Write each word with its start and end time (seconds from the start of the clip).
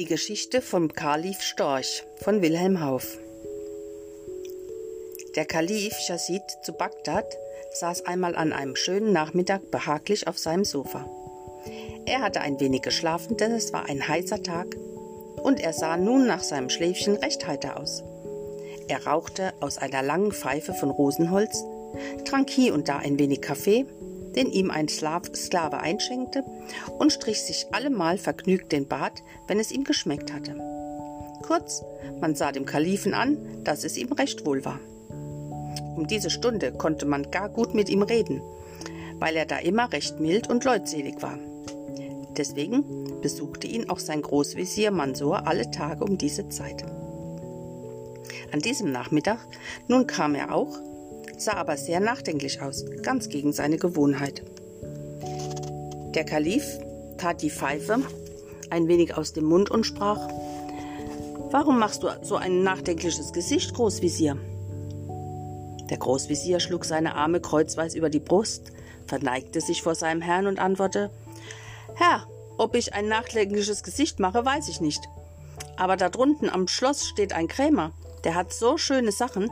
Die 0.00 0.06
Geschichte 0.06 0.62
vom 0.62 0.90
Kalif 0.94 1.42
Storch 1.42 2.04
von 2.22 2.40
Wilhelm 2.40 2.80
Hauff. 2.80 3.18
Der 5.36 5.44
Kalif 5.44 5.92
Yazid 6.08 6.40
zu 6.62 6.72
Bagdad 6.72 7.26
saß 7.74 8.06
einmal 8.06 8.34
an 8.34 8.54
einem 8.54 8.76
schönen 8.76 9.12
Nachmittag 9.12 9.70
behaglich 9.70 10.26
auf 10.26 10.38
seinem 10.38 10.64
Sofa. 10.64 11.06
Er 12.06 12.22
hatte 12.22 12.40
ein 12.40 12.58
wenig 12.60 12.80
geschlafen, 12.80 13.36
denn 13.36 13.52
es 13.52 13.74
war 13.74 13.90
ein 13.90 14.08
heißer 14.08 14.42
Tag 14.42 14.74
und 15.42 15.60
er 15.60 15.74
sah 15.74 15.98
nun 15.98 16.26
nach 16.26 16.42
seinem 16.42 16.70
Schläfchen 16.70 17.16
recht 17.16 17.46
heiter 17.46 17.78
aus. 17.78 18.02
Er 18.88 19.06
rauchte 19.06 19.52
aus 19.60 19.76
einer 19.76 20.02
langen 20.02 20.32
Pfeife 20.32 20.72
von 20.72 20.88
Rosenholz, 20.88 21.62
trank 22.24 22.48
hier 22.48 22.72
und 22.72 22.88
da 22.88 22.96
ein 22.96 23.18
wenig 23.18 23.42
Kaffee 23.42 23.84
den 24.36 24.50
ihm 24.50 24.70
ein 24.70 24.88
Sklave 24.88 25.78
einschenkte, 25.78 26.44
und 26.98 27.12
strich 27.12 27.42
sich 27.42 27.66
allemal 27.72 28.18
vergnügt 28.18 28.72
den 28.72 28.86
Bart, 28.86 29.22
wenn 29.46 29.58
es 29.60 29.72
ihm 29.72 29.84
geschmeckt 29.84 30.32
hatte. 30.32 30.56
Kurz, 31.42 31.82
man 32.20 32.34
sah 32.34 32.52
dem 32.52 32.66
Kalifen 32.66 33.14
an, 33.14 33.38
dass 33.64 33.84
es 33.84 33.96
ihm 33.96 34.12
recht 34.12 34.46
wohl 34.46 34.64
war. 34.64 34.78
Um 35.96 36.06
diese 36.06 36.30
Stunde 36.30 36.72
konnte 36.72 37.06
man 37.06 37.30
gar 37.30 37.48
gut 37.48 37.74
mit 37.74 37.88
ihm 37.88 38.02
reden, 38.02 38.40
weil 39.18 39.36
er 39.36 39.46
da 39.46 39.58
immer 39.58 39.92
recht 39.92 40.20
mild 40.20 40.48
und 40.48 40.64
leutselig 40.64 41.20
war. 41.22 41.38
Deswegen 42.36 43.20
besuchte 43.20 43.66
ihn 43.66 43.90
auch 43.90 43.98
sein 43.98 44.22
Großvezier 44.22 44.90
Mansur 44.90 45.46
alle 45.46 45.70
Tage 45.70 46.04
um 46.04 46.16
diese 46.16 46.48
Zeit. 46.48 46.84
An 48.52 48.60
diesem 48.60 48.92
Nachmittag 48.92 49.38
nun 49.88 50.06
kam 50.06 50.34
er 50.34 50.54
auch, 50.54 50.78
sah 51.40 51.54
aber 51.54 51.76
sehr 51.76 52.00
nachdenklich 52.00 52.60
aus, 52.60 52.84
ganz 53.02 53.28
gegen 53.28 53.52
seine 53.52 53.78
Gewohnheit. 53.78 54.42
Der 56.14 56.24
Kalif 56.24 56.78
tat 57.18 57.42
die 57.42 57.50
Pfeife 57.50 58.00
ein 58.68 58.88
wenig 58.88 59.16
aus 59.16 59.32
dem 59.32 59.44
Mund 59.44 59.70
und 59.70 59.84
sprach 59.84 60.28
Warum 61.52 61.80
machst 61.80 62.04
du 62.04 62.08
so 62.22 62.36
ein 62.36 62.62
nachdenkliches 62.62 63.32
Gesicht, 63.32 63.74
Großvisier? 63.74 64.36
Der 65.88 65.98
Großvisier 65.98 66.60
schlug 66.60 66.84
seine 66.84 67.16
Arme 67.16 67.40
kreuzweis 67.40 67.96
über 67.96 68.08
die 68.08 68.20
Brust, 68.20 68.70
verneigte 69.06 69.60
sich 69.60 69.82
vor 69.82 69.96
seinem 69.96 70.20
Herrn 70.20 70.46
und 70.46 70.60
antwortete 70.60 71.10
Herr, 71.96 72.26
ob 72.56 72.76
ich 72.76 72.94
ein 72.94 73.08
nachdenkliches 73.08 73.82
Gesicht 73.82 74.20
mache, 74.20 74.44
weiß 74.44 74.68
ich 74.68 74.80
nicht. 74.80 75.02
Aber 75.76 75.96
da 75.96 76.08
drunten 76.08 76.48
am 76.48 76.68
Schloss 76.68 77.08
steht 77.08 77.32
ein 77.32 77.48
Krämer, 77.48 77.92
der 78.22 78.36
hat 78.36 78.52
so 78.52 78.76
schöne 78.76 79.10
Sachen, 79.10 79.50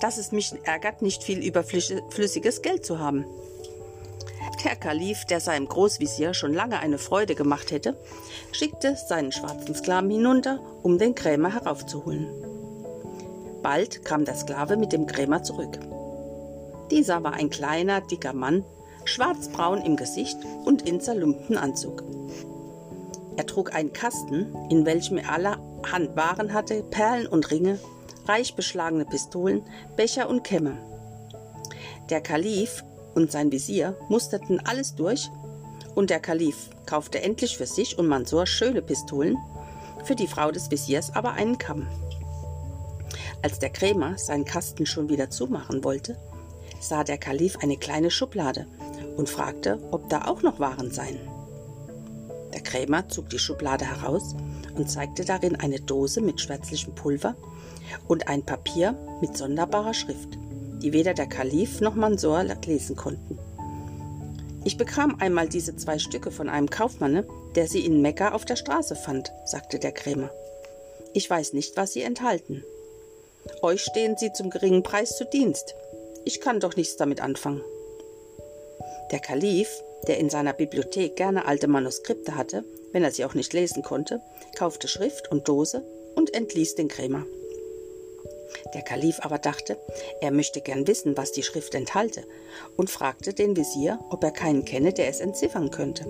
dass 0.00 0.18
es 0.18 0.32
mich 0.32 0.52
ärgert, 0.64 1.02
nicht 1.02 1.22
viel 1.22 1.44
überflüssiges 1.44 2.62
Geld 2.62 2.84
zu 2.84 2.98
haben. 2.98 3.24
Der 4.64 4.76
Kalif, 4.76 5.24
der 5.26 5.40
seinem 5.40 5.68
Großvisier 5.68 6.34
schon 6.34 6.52
lange 6.52 6.80
eine 6.80 6.98
Freude 6.98 7.34
gemacht 7.34 7.70
hätte, 7.70 7.96
schickte 8.52 8.96
seinen 8.96 9.32
schwarzen 9.32 9.74
Sklaven 9.74 10.10
hinunter, 10.10 10.60
um 10.82 10.98
den 10.98 11.14
Krämer 11.14 11.52
heraufzuholen. 11.54 12.28
Bald 13.62 14.04
kam 14.04 14.24
der 14.24 14.34
Sklave 14.34 14.76
mit 14.76 14.92
dem 14.92 15.06
Krämer 15.06 15.42
zurück. 15.42 15.78
Dieser 16.90 17.22
war 17.22 17.34
ein 17.34 17.50
kleiner, 17.50 18.00
dicker 18.00 18.32
Mann, 18.32 18.64
schwarzbraun 19.04 19.82
im 19.82 19.96
Gesicht 19.96 20.38
und 20.64 20.82
in 20.82 21.00
zerlumpten 21.00 21.56
Anzug. 21.56 22.02
Er 23.36 23.46
trug 23.46 23.74
einen 23.74 23.92
Kasten, 23.92 24.54
in 24.70 24.84
welchem 24.84 25.18
er 25.18 25.32
allerhand 25.32 26.16
Waren 26.16 26.52
hatte, 26.52 26.82
Perlen 26.82 27.26
und 27.26 27.50
Ringe, 27.50 27.78
reich 28.30 28.54
beschlagene 28.54 29.04
Pistolen, 29.04 29.62
Becher 29.96 30.28
und 30.28 30.44
Kämme. 30.44 30.78
Der 32.10 32.20
Kalif 32.20 32.84
und 33.14 33.32
sein 33.32 33.50
Visier 33.50 33.96
musterten 34.08 34.60
alles 34.64 34.94
durch 34.94 35.28
und 35.96 36.10
der 36.10 36.20
Kalif 36.20 36.70
kaufte 36.86 37.20
endlich 37.22 37.56
für 37.56 37.66
sich 37.66 37.98
und 37.98 38.06
Mansur 38.06 38.46
schöne 38.46 38.82
Pistolen, 38.82 39.36
für 40.04 40.14
die 40.14 40.28
Frau 40.28 40.52
des 40.52 40.70
Visiers 40.70 41.12
aber 41.12 41.32
einen 41.32 41.58
Kamm. 41.58 41.88
Als 43.42 43.58
der 43.58 43.70
Krämer 43.70 44.16
seinen 44.16 44.44
Kasten 44.44 44.86
schon 44.86 45.08
wieder 45.08 45.30
zumachen 45.30 45.82
wollte, 45.82 46.16
sah 46.80 47.02
der 47.02 47.18
Kalif 47.18 47.56
eine 47.60 47.78
kleine 47.78 48.12
Schublade 48.12 48.66
und 49.16 49.28
fragte, 49.28 49.80
ob 49.90 50.08
da 50.08 50.26
auch 50.26 50.42
noch 50.42 50.60
Waren 50.60 50.92
seien. 50.92 51.18
Der 52.54 52.60
Krämer 52.60 53.08
zog 53.08 53.28
die 53.28 53.38
Schublade 53.40 53.84
heraus 53.84 54.36
und 54.76 54.88
zeigte 54.88 55.24
darin 55.24 55.56
eine 55.56 55.80
Dose 55.80 56.20
mit 56.20 56.40
schwärzlichem 56.40 56.94
Pulver 56.94 57.34
und 58.08 58.28
ein 58.28 58.44
Papier 58.44 58.94
mit 59.20 59.36
sonderbarer 59.36 59.94
Schrift, 59.94 60.38
die 60.82 60.92
weder 60.92 61.14
der 61.14 61.26
Kalif 61.26 61.80
noch 61.80 61.94
Mansor 61.94 62.44
lesen 62.66 62.96
konnten. 62.96 63.38
Ich 64.64 64.76
bekam 64.76 65.16
einmal 65.20 65.48
diese 65.48 65.74
zwei 65.76 65.98
Stücke 65.98 66.30
von 66.30 66.48
einem 66.48 66.68
Kaufmanne, 66.68 67.26
der 67.54 67.66
sie 67.66 67.84
in 67.84 68.02
Mekka 68.02 68.32
auf 68.32 68.44
der 68.44 68.56
Straße 68.56 68.94
fand, 68.94 69.32
sagte 69.46 69.78
der 69.78 69.92
Krämer. 69.92 70.30
Ich 71.14 71.28
weiß 71.28 71.54
nicht, 71.54 71.76
was 71.76 71.92
sie 71.92 72.02
enthalten. 72.02 72.62
Euch 73.62 73.82
stehen 73.82 74.16
sie 74.16 74.32
zum 74.32 74.50
geringen 74.50 74.82
Preis 74.82 75.16
zu 75.16 75.24
Dienst. 75.24 75.74
Ich 76.24 76.40
kann 76.40 76.60
doch 76.60 76.76
nichts 76.76 76.96
damit 76.96 77.20
anfangen. 77.20 77.62
Der 79.10 79.18
Kalif, 79.18 79.82
der 80.06 80.18
in 80.18 80.30
seiner 80.30 80.52
Bibliothek 80.52 81.16
gerne 81.16 81.46
alte 81.46 81.66
Manuskripte 81.66 82.36
hatte, 82.36 82.64
wenn 82.92 83.02
er 83.02 83.10
sie 83.10 83.24
auch 83.24 83.34
nicht 83.34 83.52
lesen 83.52 83.82
konnte, 83.82 84.20
kaufte 84.56 84.88
Schrift 84.88 85.30
und 85.30 85.48
Dose 85.48 85.82
und 86.14 86.34
entließ 86.34 86.74
den 86.74 86.88
Krämer. 86.88 87.24
Der 88.74 88.82
Kalif 88.82 89.20
aber 89.20 89.38
dachte, 89.38 89.78
er 90.20 90.30
möchte 90.30 90.60
gern 90.60 90.86
wissen, 90.86 91.16
was 91.16 91.32
die 91.32 91.42
Schrift 91.42 91.74
enthalte, 91.74 92.24
und 92.76 92.90
fragte 92.90 93.34
den 93.34 93.56
Visier, 93.56 93.98
ob 94.10 94.24
er 94.24 94.30
keinen 94.30 94.64
kenne, 94.64 94.92
der 94.92 95.08
es 95.08 95.20
entziffern 95.20 95.70
könnte. 95.70 96.04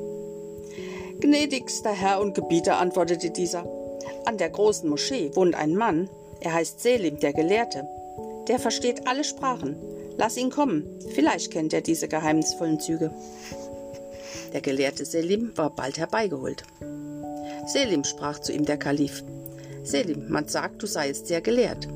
Gnädigster 1.20 1.92
Herr 1.92 2.20
und 2.20 2.34
Gebieter, 2.34 2.78
antwortete 2.78 3.30
dieser, 3.30 3.66
an 4.24 4.38
der 4.38 4.50
großen 4.50 4.88
Moschee 4.88 5.30
wohnt 5.34 5.54
ein 5.54 5.74
Mann, 5.74 6.08
er 6.40 6.54
heißt 6.54 6.80
Selim, 6.80 7.18
der 7.20 7.32
Gelehrte. 7.32 7.86
Der 8.48 8.58
versteht 8.58 9.06
alle 9.06 9.24
Sprachen. 9.24 9.76
Lass 10.16 10.36
ihn 10.36 10.50
kommen, 10.50 10.98
vielleicht 11.14 11.50
kennt 11.50 11.72
er 11.72 11.80
diese 11.80 12.08
geheimnisvollen 12.08 12.80
Züge. 12.80 13.10
Der 14.52 14.60
Gelehrte 14.60 15.04
Selim 15.04 15.52
war 15.56 15.70
bald 15.70 15.98
herbeigeholt. 15.98 16.62
Selim 17.66 18.04
sprach 18.04 18.38
zu 18.40 18.52
ihm 18.52 18.64
der 18.64 18.78
Kalif. 18.78 19.22
Selim, 19.82 20.28
man 20.28 20.48
sagt, 20.48 20.82
du 20.82 20.86
seiest 20.86 21.26
sehr 21.26 21.40
gelehrt. 21.40 21.88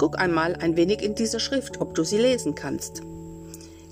Guck 0.00 0.18
einmal 0.18 0.56
ein 0.56 0.78
wenig 0.78 1.02
in 1.02 1.14
diese 1.14 1.38
Schrift, 1.38 1.82
ob 1.82 1.94
du 1.94 2.04
sie 2.04 2.16
lesen 2.16 2.54
kannst. 2.54 3.02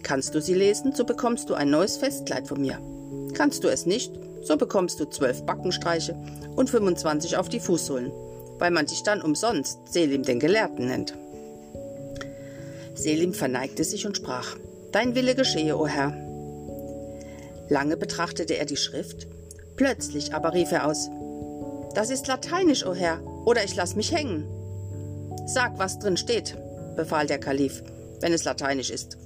Kannst 0.02 0.34
du 0.34 0.41
sie 0.41 0.54
lesen, 0.54 0.94
so 0.94 1.04
bekommst 1.04 1.50
du 1.50 1.54
ein 1.54 1.69
neues 1.69 1.98
Festkleid 1.98 2.48
von 2.48 2.62
mir. 2.62 2.80
Kannst 3.34 3.62
du 3.62 3.69
es 3.69 3.84
nicht, 3.84 4.10
so 4.41 4.56
bekommst 4.56 4.98
du 5.00 5.04
zwölf 5.04 5.42
Backenstreiche 5.42 6.16
und 6.56 6.70
25 6.70 7.36
auf 7.36 7.50
die 7.50 7.60
Fußsohlen, 7.60 8.10
weil 8.58 8.70
man 8.70 8.86
dich 8.86 9.02
dann 9.02 9.20
umsonst 9.20 9.80
Selim 9.92 10.22
den 10.22 10.41
Gelehrten 10.41 10.86
nennt. 10.86 11.12
Selim 12.94 13.34
verneigte 13.34 13.84
sich 13.84 14.06
und 14.06 14.16
sprach: 14.16 14.56
Dein 14.92 15.14
Wille 15.14 15.34
geschehe, 15.34 15.76
o 15.76 15.86
Herr. 15.86 16.14
Lange 17.69 17.98
betrachtete 17.98 18.56
er 18.56 18.64
die 18.64 18.78
Schrift, 18.78 19.26
plötzlich 19.76 20.32
aber 20.32 20.54
rief 20.54 20.72
er 20.72 20.86
aus: 20.86 21.10
Das 21.94 22.08
ist 22.08 22.28
lateinisch, 22.28 22.86
o 22.86 22.94
Herr, 22.94 23.20
oder 23.44 23.62
ich 23.62 23.76
lass 23.76 23.94
mich 23.94 24.10
hängen. 24.10 24.46
Sag, 25.48 25.78
was 25.78 25.98
drin 25.98 26.19
steht, 26.19 26.59
befahl 26.94 27.26
der 27.26 27.41
Kalif, 27.41 27.82
wenn 28.20 28.34
es 28.34 28.44
lateinisch 28.44 28.91
ist. 28.91 29.16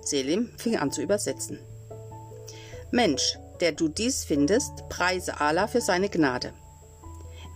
Selim 0.00 0.48
fing 0.56 0.78
an 0.78 0.90
zu 0.90 1.02
übersetzen. 1.02 1.58
Mensch, 2.90 3.38
der 3.60 3.72
du 3.72 3.88
dies 3.88 4.24
findest, 4.24 4.88
preise 4.88 5.38
Allah 5.38 5.66
für 5.66 5.82
seine 5.82 6.08
Gnade. 6.08 6.54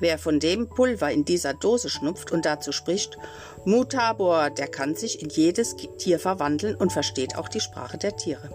Wer 0.00 0.18
von 0.18 0.38
dem 0.38 0.68
Pulver 0.68 1.10
in 1.12 1.24
dieser 1.24 1.54
Dose 1.54 1.88
schnupft 1.88 2.30
und 2.30 2.44
dazu 2.44 2.72
spricht, 2.72 3.16
Mutabor, 3.64 4.50
der 4.50 4.68
kann 4.68 4.94
sich 4.94 5.22
in 5.22 5.30
jedes 5.30 5.74
Tier 5.96 6.18
verwandeln 6.18 6.74
und 6.74 6.92
versteht 6.92 7.38
auch 7.38 7.48
die 7.48 7.60
Sprache 7.60 7.96
der 7.96 8.14
Tiere. 8.18 8.50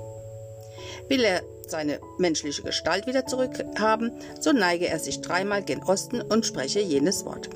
Will 1.08 1.24
er 1.24 1.42
seine 1.66 2.00
menschliche 2.20 2.62
Gestalt 2.62 3.08
wieder 3.08 3.26
zurückhaben, 3.26 4.12
so 4.40 4.52
neige 4.52 4.88
er 4.88 5.00
sich 5.00 5.22
dreimal 5.22 5.64
gen 5.64 5.82
Osten 5.82 6.22
und 6.22 6.46
spreche 6.46 6.82
jenes 6.82 7.26
Wort. 7.26 7.50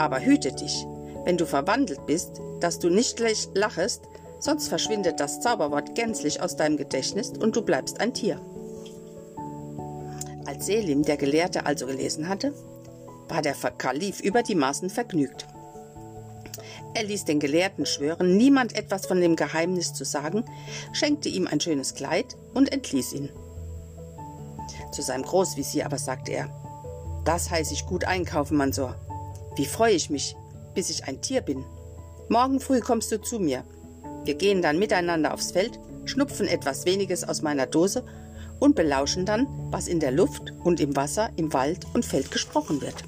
Aber 0.00 0.18
hüte 0.18 0.50
dich, 0.50 0.86
wenn 1.24 1.36
du 1.36 1.44
verwandelt 1.44 2.06
bist, 2.06 2.40
dass 2.58 2.78
du 2.78 2.88
nicht 2.88 3.20
lachest, 3.54 4.04
sonst 4.38 4.68
verschwindet 4.68 5.20
das 5.20 5.42
Zauberwort 5.42 5.94
gänzlich 5.94 6.40
aus 6.40 6.56
deinem 6.56 6.78
Gedächtnis 6.78 7.28
und 7.38 7.54
du 7.54 7.60
bleibst 7.60 8.00
ein 8.00 8.14
Tier. 8.14 8.40
Als 10.46 10.64
Selim, 10.64 11.02
der 11.02 11.18
Gelehrte, 11.18 11.66
also 11.66 11.84
gelesen 11.84 12.30
hatte, 12.30 12.54
war 13.28 13.42
der 13.42 13.52
Kalif 13.52 14.20
über 14.20 14.42
die 14.42 14.54
Maßen 14.54 14.88
vergnügt. 14.88 15.46
Er 16.94 17.04
ließ 17.04 17.26
den 17.26 17.38
Gelehrten 17.38 17.84
schwören, 17.84 18.38
niemand 18.38 18.74
etwas 18.76 19.04
von 19.04 19.20
dem 19.20 19.36
Geheimnis 19.36 19.92
zu 19.92 20.06
sagen, 20.06 20.46
schenkte 20.94 21.28
ihm 21.28 21.46
ein 21.46 21.60
schönes 21.60 21.94
Kleid 21.94 22.38
und 22.54 22.72
entließ 22.72 23.12
ihn. 23.12 23.28
Zu 24.92 25.02
seinem 25.02 25.24
Großvisier 25.24 25.84
aber 25.84 25.98
sagte 25.98 26.32
er, 26.32 26.48
das 27.26 27.50
heiße 27.50 27.74
ich 27.74 27.84
gut 27.84 28.04
einkaufen, 28.04 28.56
Mansor. 28.56 28.96
Wie 29.56 29.66
freue 29.66 29.94
ich 29.94 30.10
mich, 30.10 30.36
bis 30.74 30.90
ich 30.90 31.04
ein 31.04 31.20
Tier 31.20 31.40
bin. 31.40 31.64
Morgen 32.28 32.60
früh 32.60 32.80
kommst 32.80 33.10
du 33.12 33.20
zu 33.20 33.38
mir. 33.38 33.64
Wir 34.24 34.34
gehen 34.34 34.62
dann 34.62 34.78
miteinander 34.78 35.34
aufs 35.34 35.50
Feld, 35.50 35.78
schnupfen 36.04 36.46
etwas 36.46 36.86
weniges 36.86 37.28
aus 37.28 37.42
meiner 37.42 37.66
Dose 37.66 38.04
und 38.58 38.76
belauschen 38.76 39.26
dann, 39.26 39.46
was 39.70 39.88
in 39.88 40.00
der 40.00 40.12
Luft 40.12 40.52
und 40.62 40.80
im 40.80 40.94
Wasser, 40.96 41.30
im 41.36 41.52
Wald 41.52 41.86
und 41.94 42.04
Feld 42.04 42.30
gesprochen 42.30 42.80
wird. 42.80 43.04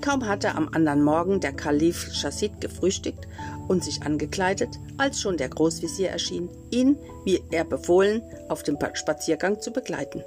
Kaum 0.00 0.26
hatte 0.26 0.54
am 0.54 0.68
anderen 0.68 1.02
Morgen 1.02 1.40
der 1.40 1.52
Kalif 1.52 2.12
Chassid 2.12 2.60
gefrühstückt 2.60 3.26
und 3.66 3.82
sich 3.82 4.02
angekleidet, 4.02 4.78
als 4.98 5.20
schon 5.20 5.36
der 5.36 5.48
Großvezier 5.48 6.10
erschien, 6.10 6.48
ihn, 6.70 6.96
wie 7.24 7.42
er 7.50 7.64
befohlen, 7.64 8.22
auf 8.48 8.62
dem 8.62 8.78
Spaziergang 8.94 9.60
zu 9.60 9.72
begleiten. 9.72 10.22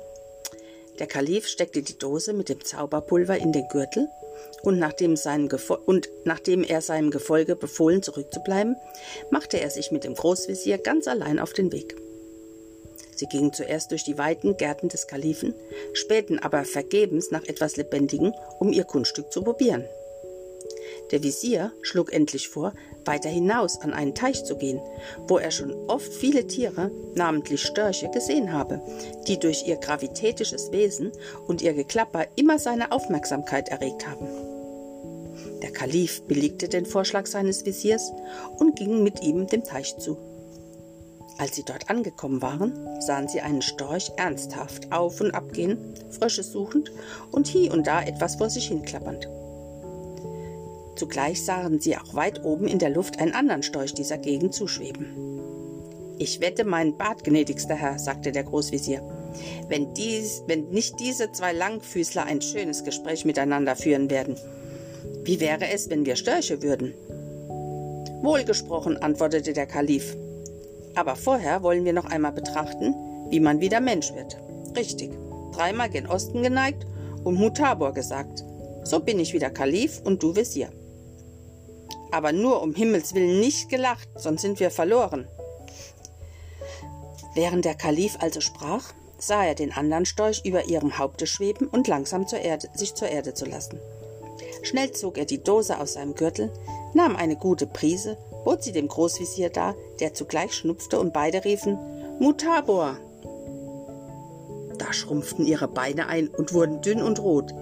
Der 1.00 1.08
Kalif 1.08 1.48
steckte 1.48 1.82
die 1.82 1.98
Dose 1.98 2.34
mit 2.34 2.50
dem 2.50 2.64
Zauberpulver 2.64 3.38
in 3.38 3.54
den 3.54 3.68
Gürtel 3.70 4.10
und 4.64 4.78
nachdem, 4.80 5.16
und 5.86 6.10
nachdem, 6.26 6.64
er 6.64 6.82
seinem 6.82 7.10
Gefolge 7.10 7.56
befohlen, 7.56 8.04
zurückzubleiben, 8.04 8.76
machte 9.32 9.60
er 9.60 9.70
sich 9.70 9.92
mit 9.92 10.04
dem 10.04 10.16
Großvezier 10.16 10.78
ganz 10.78 11.08
allein 11.08 11.40
auf 11.40 11.54
den 11.54 11.72
Weg. 11.72 11.96
Sie 13.16 13.28
gingen 13.28 13.54
zuerst 13.54 13.92
durch 13.92 14.04
die 14.04 14.18
weiten 14.18 14.58
Gärten 14.58 14.90
des 14.90 15.08
Kalifen, 15.08 15.54
spähten 15.94 16.40
aber 16.40 16.64
vergebens 16.66 17.32
nach 17.32 17.44
etwas 17.44 17.78
Lebendigem, 17.78 18.34
um 18.60 18.72
ihr 18.72 18.84
Kunststück 18.84 19.32
zu 19.32 19.42
probieren. 19.42 19.86
Der 21.12 21.24
Visier 21.24 21.72
schlug 21.82 22.14
endlich 22.14 22.50
vor, 22.50 22.74
weiter 23.10 23.28
hinaus 23.28 23.82
an 23.82 23.94
einen 23.94 24.16
Teich 24.16 24.46
zu 24.46 24.56
gehen, 24.56 24.80
wo 25.28 25.40
er 25.40 25.52
schon 25.52 25.74
oft 25.90 26.14
viele 26.14 26.48
Tiere, 26.48 26.92
namentlich 27.16 27.64
Störche, 27.64 28.10
gesehen 28.12 28.54
habe, 28.54 28.80
die 29.28 29.40
durch 29.40 29.68
ihr 29.68 29.76
gravitätisches 29.76 30.72
Wesen 30.72 31.12
und 31.48 31.62
ihr 31.62 31.74
Geklapper 31.74 32.28
immer 32.36 32.60
seine 32.60 32.94
Aufmerksamkeit 32.94 33.68
erregt 33.70 34.08
haben. 34.08 34.28
Der 35.62 35.72
Kalif 35.72 36.22
billigte 36.24 36.70
den 36.70 36.86
Vorschlag 36.86 37.26
seines 37.26 37.66
Visiers 37.66 38.12
und 38.60 38.78
ging 38.78 39.04
mit 39.04 39.22
ihm 39.22 39.48
dem 39.48 39.64
Teich 39.64 39.98
zu. 39.98 40.18
Als 41.40 41.56
sie 41.56 41.64
dort 41.64 41.90
angekommen 41.90 42.42
waren, 42.42 42.74
sahen 43.02 43.28
sie 43.28 43.42
einen 43.42 43.62
Storch 43.62 44.12
ernsthaft 44.18 44.92
auf 44.92 45.20
und 45.20 45.32
ab 45.32 45.52
gehen, 45.54 45.96
Frösche 46.12 46.44
suchend 46.44 46.92
und 47.32 47.48
hie 47.48 47.70
und 47.70 47.88
da 47.88 48.04
etwas 48.04 48.36
vor 48.36 48.50
sich 48.50 48.68
hinklappernd. 48.68 49.28
Zugleich 51.00 51.46
sahen 51.46 51.80
sie 51.80 51.96
auch 51.96 52.14
weit 52.14 52.44
oben 52.44 52.68
in 52.68 52.78
der 52.78 52.90
Luft 52.90 53.22
einen 53.22 53.32
anderen 53.32 53.64
Storch 53.64 53.94
dieser 53.94 54.18
Gegend 54.18 54.54
zuschweben. 54.54 55.40
Ich 56.18 56.42
wette 56.42 56.66
meinen 56.66 56.98
Bart, 56.98 57.24
gnädigster 57.24 57.76
Herr, 57.76 57.98
sagte 57.98 58.34
der 58.34 58.44
Großvezier, 58.44 59.02
wenn, 59.70 59.94
dies, 59.94 60.44
wenn 60.48 60.68
nicht 60.72 61.00
diese 61.00 61.32
zwei 61.32 61.54
Langfüßler 61.54 62.26
ein 62.26 62.42
schönes 62.42 62.84
Gespräch 62.84 63.24
miteinander 63.24 63.78
führen 63.78 64.10
werden. 64.10 64.36
Wie 65.24 65.40
wäre 65.40 65.70
es, 65.72 65.90
wenn 65.90 66.06
wir 66.06 66.18
Störche 66.18 66.62
würden? 66.62 66.94
Wohlgesprochen, 68.22 68.98
antwortete 68.98 69.54
der 69.54 69.68
Kalif. 69.68 70.18
Aber 70.96 71.16
vorher 71.16 71.64
wollen 71.64 71.86
wir 71.86 71.94
noch 71.94 72.12
einmal 72.12 72.34
betrachten, 72.34 72.94
wie 73.30 73.40
man 73.40 73.62
wieder 73.62 73.80
Mensch 73.80 74.14
wird. 74.16 74.36
Richtig, 74.76 75.12
dreimal 75.54 75.90
gen 75.90 76.08
Osten 76.08 76.44
geneigt 76.44 76.86
und 77.24 77.36
Mutabor 77.36 77.94
gesagt. 77.94 78.44
So 78.84 79.00
bin 79.00 79.18
ich 79.18 79.34
wieder 79.34 79.50
Kalif 79.50 80.02
und 80.04 80.22
du 80.22 80.36
Visier. 80.36 80.74
Aber 82.12 82.32
nur 82.32 82.62
um 82.62 82.74
Himmels 82.74 83.14
willen 83.14 83.40
nicht 83.40 83.70
gelacht, 83.70 84.10
sonst 84.16 84.42
sind 84.42 84.60
wir 84.60 84.72
verloren. 84.72 85.28
Während 87.36 87.66
der 87.66 87.76
Kalif 87.76 88.18
also 88.20 88.42
sprach, 88.42 88.94
sah 89.18 89.44
er 89.44 89.56
den 89.56 89.72
anderen 89.72 90.06
Storch 90.06 90.42
über 90.46 90.66
ihrem 90.66 90.98
Haupte 90.98 91.28
schweben 91.28 91.68
und 91.68 91.88
langsam 91.88 92.28
zur 92.28 92.40
Erde, 92.40 92.70
sich 92.74 92.96
zur 92.96 93.10
Erde 93.10 93.34
zu 93.34 93.46
lassen. 93.46 93.80
Schnell 94.64 94.92
zog 94.92 95.18
er 95.18 95.26
die 95.26 95.44
Dose 95.44 95.80
aus 95.80 95.94
seinem 95.94 96.16
Gürtel, 96.16 96.52
nahm 96.94 97.16
eine 97.16 97.36
gute 97.36 97.68
Prise 97.68 98.18
bot 98.44 98.64
sie 98.64 98.72
dem 98.72 98.88
Großvisier 98.88 99.50
dar, 99.50 99.76
der 100.00 100.14
zugleich 100.14 100.54
schnupfte 100.54 101.00
und 101.00 101.14
beide 101.14 101.44
riefen 101.44 101.78
Mutabor. 102.20 102.98
Da 104.78 104.94
schrumpften 104.94 105.46
ihre 105.46 105.68
Beine 105.68 106.08
ein 106.08 106.30
und 106.30 106.54
wurden 106.54 106.82
dünn 106.82 107.02
und 107.02 107.20
rot. 107.20 107.54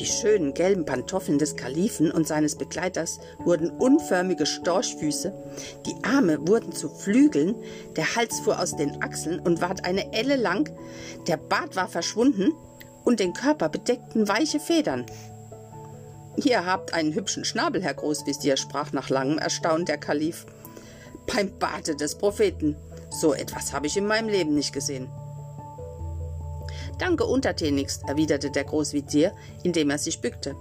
Die 0.00 0.06
schönen 0.06 0.54
gelben 0.54 0.86
Pantoffeln 0.86 1.38
des 1.38 1.56
Kalifen 1.56 2.10
und 2.10 2.26
seines 2.26 2.56
Begleiters 2.56 3.20
wurden 3.38 3.68
unförmige 3.68 4.46
Storchfüße, 4.46 5.34
die 5.84 5.94
Arme 6.02 6.38
wurden 6.48 6.72
zu 6.72 6.88
Flügeln, 6.88 7.54
der 7.96 8.16
Hals 8.16 8.40
fuhr 8.40 8.58
aus 8.58 8.74
den 8.74 9.02
Achseln 9.02 9.40
und 9.40 9.60
ward 9.60 9.84
eine 9.84 10.10
Elle 10.14 10.36
lang, 10.36 10.74
der 11.28 11.36
Bart 11.36 11.76
war 11.76 11.86
verschwunden 11.86 12.54
und 13.04 13.20
den 13.20 13.34
Körper 13.34 13.68
bedeckten 13.68 14.26
weiche 14.26 14.58
Federn. 14.58 15.04
Ihr 16.36 16.64
habt 16.64 16.94
einen 16.94 17.12
hübschen 17.12 17.44
Schnabel, 17.44 17.82
Herr 17.82 17.92
Großvizier, 17.92 18.56
sprach 18.56 18.94
nach 18.94 19.10
langem 19.10 19.36
Erstaunen 19.36 19.84
der 19.84 19.98
Kalif. 19.98 20.46
Beim 21.26 21.58
Barte 21.58 21.94
des 21.94 22.14
Propheten. 22.14 22.74
So 23.10 23.34
etwas 23.34 23.74
habe 23.74 23.86
ich 23.86 23.98
in 23.98 24.06
meinem 24.06 24.30
Leben 24.30 24.54
nicht 24.54 24.72
gesehen. 24.72 25.10
Danke 27.00 27.24
untertänigst, 27.24 28.02
erwiderte 28.06 28.50
der 28.50 28.64
Großvizier, 28.64 29.32
indem 29.62 29.88
er 29.88 29.96
sich 29.96 30.20
bückte. 30.20 30.54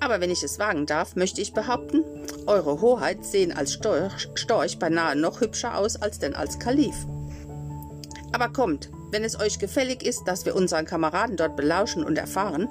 Aber 0.00 0.20
wenn 0.20 0.30
ich 0.30 0.42
es 0.42 0.58
wagen 0.58 0.84
darf, 0.84 1.16
möchte 1.16 1.40
ich 1.40 1.54
behaupten, 1.54 2.04
Eure 2.46 2.82
Hoheit 2.82 3.24
sehen 3.24 3.52
als 3.56 3.72
Storch, 3.72 4.28
Storch 4.34 4.78
beinahe 4.78 5.16
noch 5.16 5.40
hübscher 5.40 5.78
aus 5.78 5.96
als 5.96 6.18
denn 6.18 6.34
als 6.34 6.58
Kalif. 6.58 6.94
Aber 8.32 8.50
kommt, 8.50 8.90
wenn 9.10 9.24
es 9.24 9.40
euch 9.40 9.58
gefällig 9.58 10.02
ist, 10.02 10.24
dass 10.24 10.44
wir 10.44 10.54
unseren 10.54 10.84
Kameraden 10.84 11.38
dort 11.38 11.56
belauschen 11.56 12.04
und 12.04 12.18
erfahren, 12.18 12.68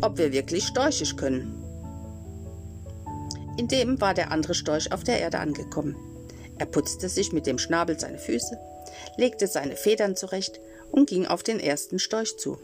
ob 0.00 0.16
wir 0.16 0.32
wirklich 0.32 0.64
storchisch 0.64 1.16
können. 1.16 1.60
Indem 3.56 4.00
war 4.00 4.14
der 4.14 4.30
andere 4.30 4.54
Storch 4.54 4.92
auf 4.92 5.02
der 5.02 5.18
Erde 5.18 5.40
angekommen. 5.40 5.96
Er 6.58 6.66
putzte 6.66 7.08
sich 7.08 7.32
mit 7.32 7.46
dem 7.46 7.58
Schnabel 7.58 7.98
seine 7.98 8.18
Füße, 8.18 8.56
legte 9.16 9.48
seine 9.48 9.74
Federn 9.74 10.14
zurecht 10.14 10.60
und 10.90 11.08
ging 11.08 11.26
auf 11.26 11.42
den 11.42 11.60
ersten 11.60 11.98
Storch 11.98 12.36
zu. 12.36 12.58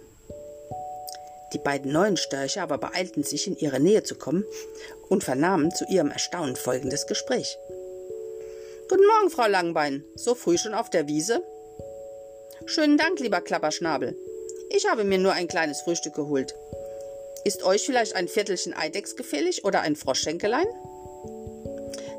Die 1.53 1.59
beiden 1.59 1.93
neuen 1.93 2.17
Störche 2.17 2.61
aber 2.61 2.79
beeilten 2.79 3.23
sich, 3.23 3.47
in 3.47 3.57
ihre 3.57 3.81
Nähe 3.81 4.03
zu 4.03 4.17
kommen 4.17 4.45
und 5.09 5.25
vernahmen 5.25 5.75
zu 5.75 5.85
ihrem 5.87 6.11
Erstaunen 6.11 6.57
folgendes 6.57 7.07
Gespräch. 7.07 7.57
Guten 8.89 9.07
Morgen, 9.07 9.31
Frau 9.31 9.47
Langbein. 9.47 10.05
So 10.17 10.35
früh 10.35 10.59
schon 10.59 10.75
auf 10.75 10.91
der 10.91 11.09
Wiese? 11.09 11.43
Schönen 12.67 12.99
Dank, 12.99 13.21
lieber 13.21 13.41
Klapperschnabel. 13.41 14.17
Ich 14.71 14.89
habe 14.89 15.05
mir 15.05 15.19
nur 15.19 15.33
ein 15.33 15.49
kleines 15.49 15.83
Frühstück 15.83 16.15
geholt. 16.15 16.55
Ist 17.45 17.63
euch 17.63 17.87
vielleicht 17.87 18.17
ein 18.17 18.29
Viertelchen 18.29 18.75
Eidechs 18.75 19.15
gefällig 19.15 19.65
oder 19.65 19.81
ein 19.81 19.95
Froschschenkelein? 19.95 20.67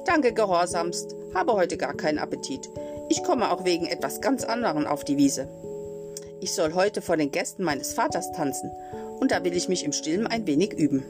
Danke 0.05 0.33
gehorsamst, 0.33 1.15
habe 1.33 1.53
heute 1.53 1.75
gar 1.75 1.95
keinen 1.95 2.17
Appetit. 2.17 2.69
Ich 3.09 3.23
komme 3.23 3.51
auch 3.51 3.65
wegen 3.65 3.87
etwas 3.87 4.21
ganz 4.21 4.45
anderem 4.45 4.87
auf 4.87 5.03
die 5.03 5.17
Wiese. 5.17 5.49
Ich 6.39 6.53
soll 6.53 6.73
heute 6.73 7.01
vor 7.01 7.17
den 7.17 7.31
Gästen 7.31 7.63
meines 7.63 7.93
Vaters 7.93 8.31
tanzen, 8.31 8.71
und 9.19 9.31
da 9.31 9.43
will 9.43 9.55
ich 9.55 9.69
mich 9.69 9.83
im 9.83 9.91
Stillen 9.91 10.27
ein 10.27 10.45
wenig 10.45 10.73
üben. 10.73 11.03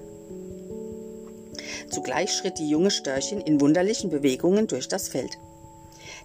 Zugleich 1.89 2.31
schritt 2.31 2.59
die 2.59 2.69
junge 2.69 2.91
Störchen 2.91 3.41
in 3.41 3.59
wunderlichen 3.59 4.09
Bewegungen 4.09 4.67
durch 4.67 4.87
das 4.87 5.09
Feld. 5.09 5.37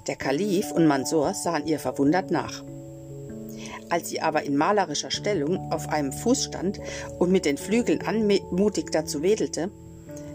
Der 0.06 0.16
Kalif 0.16 0.71
und 0.73 0.87
Mansor 0.87 1.35
sahen 1.35 1.66
ihr 1.66 1.78
verwundert 1.78 2.30
nach. 2.30 2.62
Als 3.88 4.09
sie 4.09 4.21
aber 4.21 4.44
in 4.44 4.56
malerischer 4.56 5.11
Stellung 5.11 5.73
auf 5.73 5.88
einem 5.88 6.12
Fuß 6.12 6.44
stand 6.44 6.80
und 7.18 7.32
mit 7.32 7.44
den 7.44 7.59
Flügeln 7.59 8.02
anmutig 8.02 8.90
dazu 8.92 9.23
wedelte, 9.23 9.71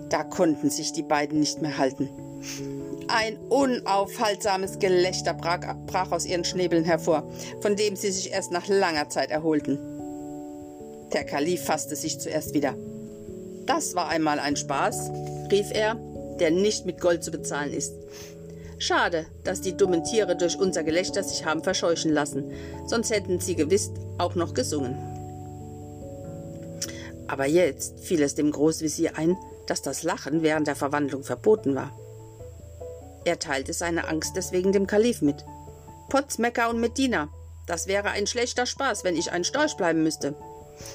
da 0.10 0.24
konnten 0.24 0.70
sich 0.70 0.94
die 0.94 1.04
beiden 1.04 1.40
nicht 1.40 1.62
mehr 1.62 1.78
halten. 1.78 2.10
Ein 3.10 3.38
unaufhaltsames 3.50 4.80
Gelächter 4.80 5.34
brach, 5.34 6.12
aus 6.12 6.26
ihren 6.26 6.44
Schnäbeln 6.44 6.84
hervor, 6.84 7.32
von 7.62 7.76
dem 7.76 7.96
sie 7.96 8.12
sich 8.12 8.32
erst 8.32 8.52
nach 8.52 8.68
langer 8.68 9.10
Zeit 9.10 9.32
erholten. 9.32 9.80
Der 11.14 11.24
Kalif 11.24 11.64
fasste 11.64 11.96
sich 11.96 12.20
zuerst 12.20 12.54
wieder. 12.54 12.76
Das 13.66 13.96
war 13.96 14.10
einmal 14.10 14.40
ein 14.40 14.58
Spaß, 14.58 15.12
rief 15.52 15.72
er, 15.72 15.96
der 16.40 16.52
nicht 16.52 16.86
mit 16.86 17.00
Gold 17.00 17.24
zu 17.24 17.32
bezahlen 17.32 17.74
ist. 17.74 17.94
Schade, 18.78 19.26
dass 19.44 19.62
die 19.62 19.76
dummen 19.76 20.04
Tiere 20.04 20.36
durch 20.36 20.58
unser 20.58 20.84
Gelächter 20.84 21.24
sich 21.24 21.46
haben 21.46 21.64
verscheuchen 21.64 22.12
lassen, 22.12 22.52
sonst 22.86 23.10
hätten 23.10 23.40
sie 23.40 23.56
gewiss 23.56 23.90
auch 24.18 24.36
noch 24.36 24.54
gesungen. 24.54 24.96
Aber 27.28 27.46
jetzt 27.46 28.00
fiel 28.00 28.22
es 28.22 28.36
dem 28.36 28.52
Großvisier 28.52 29.18
ein, 29.18 29.38
dass 29.66 29.82
das 29.82 30.04
Lachen 30.04 30.44
während 30.44 30.68
der 30.68 30.76
Verwandlung 30.76 31.24
verboten 31.24 31.76
war. 31.76 31.92
Er 33.28 33.40
teilte 33.40 33.74
seine 33.74 34.08
Angst 34.08 34.38
deswegen 34.38 34.72
dem 34.72 34.88
Kalif 34.88 35.22
mit. 35.22 35.44
Potz, 36.08 36.38
Mekka 36.38 36.70
und 36.70 36.80
Medina, 36.80 37.28
das 37.66 37.88
wäre 37.88 38.12
ein 38.12 38.26
schlechter 38.26 38.66
Spaß, 38.66 39.04
wenn 39.04 39.18
ich 39.18 39.34
ein 39.34 39.44
Storch 39.44 39.76
bleiben 39.76 40.02
müsste. 40.02 40.34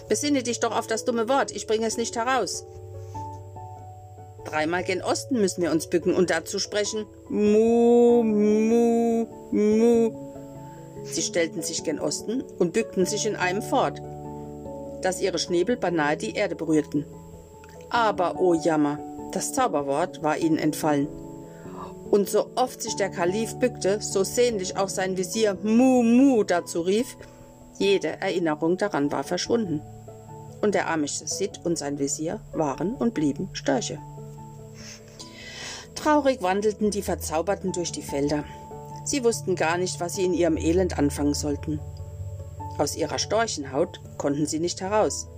Besinne 0.08 0.42
dich 0.42 0.58
doch 0.58 0.74
auf 0.74 0.86
das 0.86 1.04
dumme 1.04 1.28
Wort, 1.28 1.50
ich 1.50 1.66
bringe 1.66 1.86
es 1.86 1.98
nicht 1.98 2.16
heraus. 2.16 2.64
Dreimal 4.46 4.82
gen 4.82 5.02
Osten 5.02 5.42
müssen 5.42 5.60
wir 5.60 5.72
uns 5.72 5.88
bücken 5.88 6.14
und 6.14 6.30
dazu 6.30 6.58
sprechen 6.58 7.04
Mu, 7.28 8.22
Mu, 8.22 9.26
Mu. 9.50 10.32
Sie 11.04 11.20
stellten 11.20 11.60
sich 11.60 11.84
gen 11.84 12.00
Osten 12.00 12.42
und 12.58 12.72
bückten 12.72 13.04
sich 13.04 13.26
in 13.26 13.36
einem 13.36 13.60
fort, 13.60 14.00
dass 15.02 15.20
ihre 15.20 15.38
Schnäbel 15.38 15.76
beinahe 15.76 16.16
die 16.16 16.34
Erde 16.34 16.54
berührten. 16.54 17.04
Aber, 17.90 18.40
o 18.40 18.52
oh 18.52 18.54
Jammer, 18.54 18.98
das 19.32 19.52
Zauberwort 19.52 20.22
war 20.22 20.38
ihnen 20.38 20.56
entfallen. 20.56 21.08
Und 22.12 22.28
so 22.28 22.50
oft 22.56 22.82
sich 22.82 22.94
der 22.94 23.08
Kalif 23.08 23.54
bückte, 23.54 24.02
so 24.02 24.22
sehnlich 24.22 24.76
auch 24.76 24.90
sein 24.90 25.16
Visier 25.16 25.56
Mu 25.62 26.02
Mu 26.02 26.44
dazu 26.44 26.82
rief, 26.82 27.16
jede 27.78 28.20
Erinnerung 28.20 28.76
daran 28.76 29.10
war 29.10 29.24
verschwunden. 29.24 29.80
Und 30.60 30.74
der 30.74 30.88
arme 30.88 31.08
Sid 31.08 31.62
und 31.64 31.78
sein 31.78 31.98
Visier 31.98 32.40
waren 32.52 32.94
und 32.94 33.14
blieben 33.14 33.48
Störche. 33.54 33.98
Traurig 35.94 36.42
wandelten 36.42 36.90
die 36.90 37.00
Verzauberten 37.00 37.72
durch 37.72 37.92
die 37.92 38.02
Felder. 38.02 38.44
Sie 39.06 39.24
wussten 39.24 39.56
gar 39.56 39.78
nicht, 39.78 39.98
was 39.98 40.16
sie 40.16 40.26
in 40.26 40.34
ihrem 40.34 40.58
Elend 40.58 40.98
anfangen 40.98 41.32
sollten. 41.32 41.80
Aus 42.76 42.94
ihrer 42.94 43.18
Storchenhaut 43.18 44.02
konnten 44.18 44.44
sie 44.44 44.58
nicht 44.58 44.82
heraus. 44.82 45.28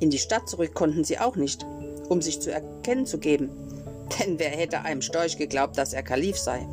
In 0.00 0.10
die 0.10 0.18
Stadt 0.18 0.48
zurück 0.48 0.74
konnten 0.74 1.04
sie 1.04 1.20
auch 1.20 1.36
nicht, 1.36 1.64
um 2.08 2.22
sich 2.22 2.40
zu 2.40 2.50
erkennen 2.50 3.06
zu 3.06 3.18
geben. 3.18 3.67
Denn 4.18 4.38
wer 4.38 4.50
hätte 4.50 4.82
einem 4.82 5.02
Storch 5.02 5.36
geglaubt, 5.36 5.76
dass 5.76 5.92
er 5.92 6.02
Kalif 6.02 6.38
sei? 6.38 6.66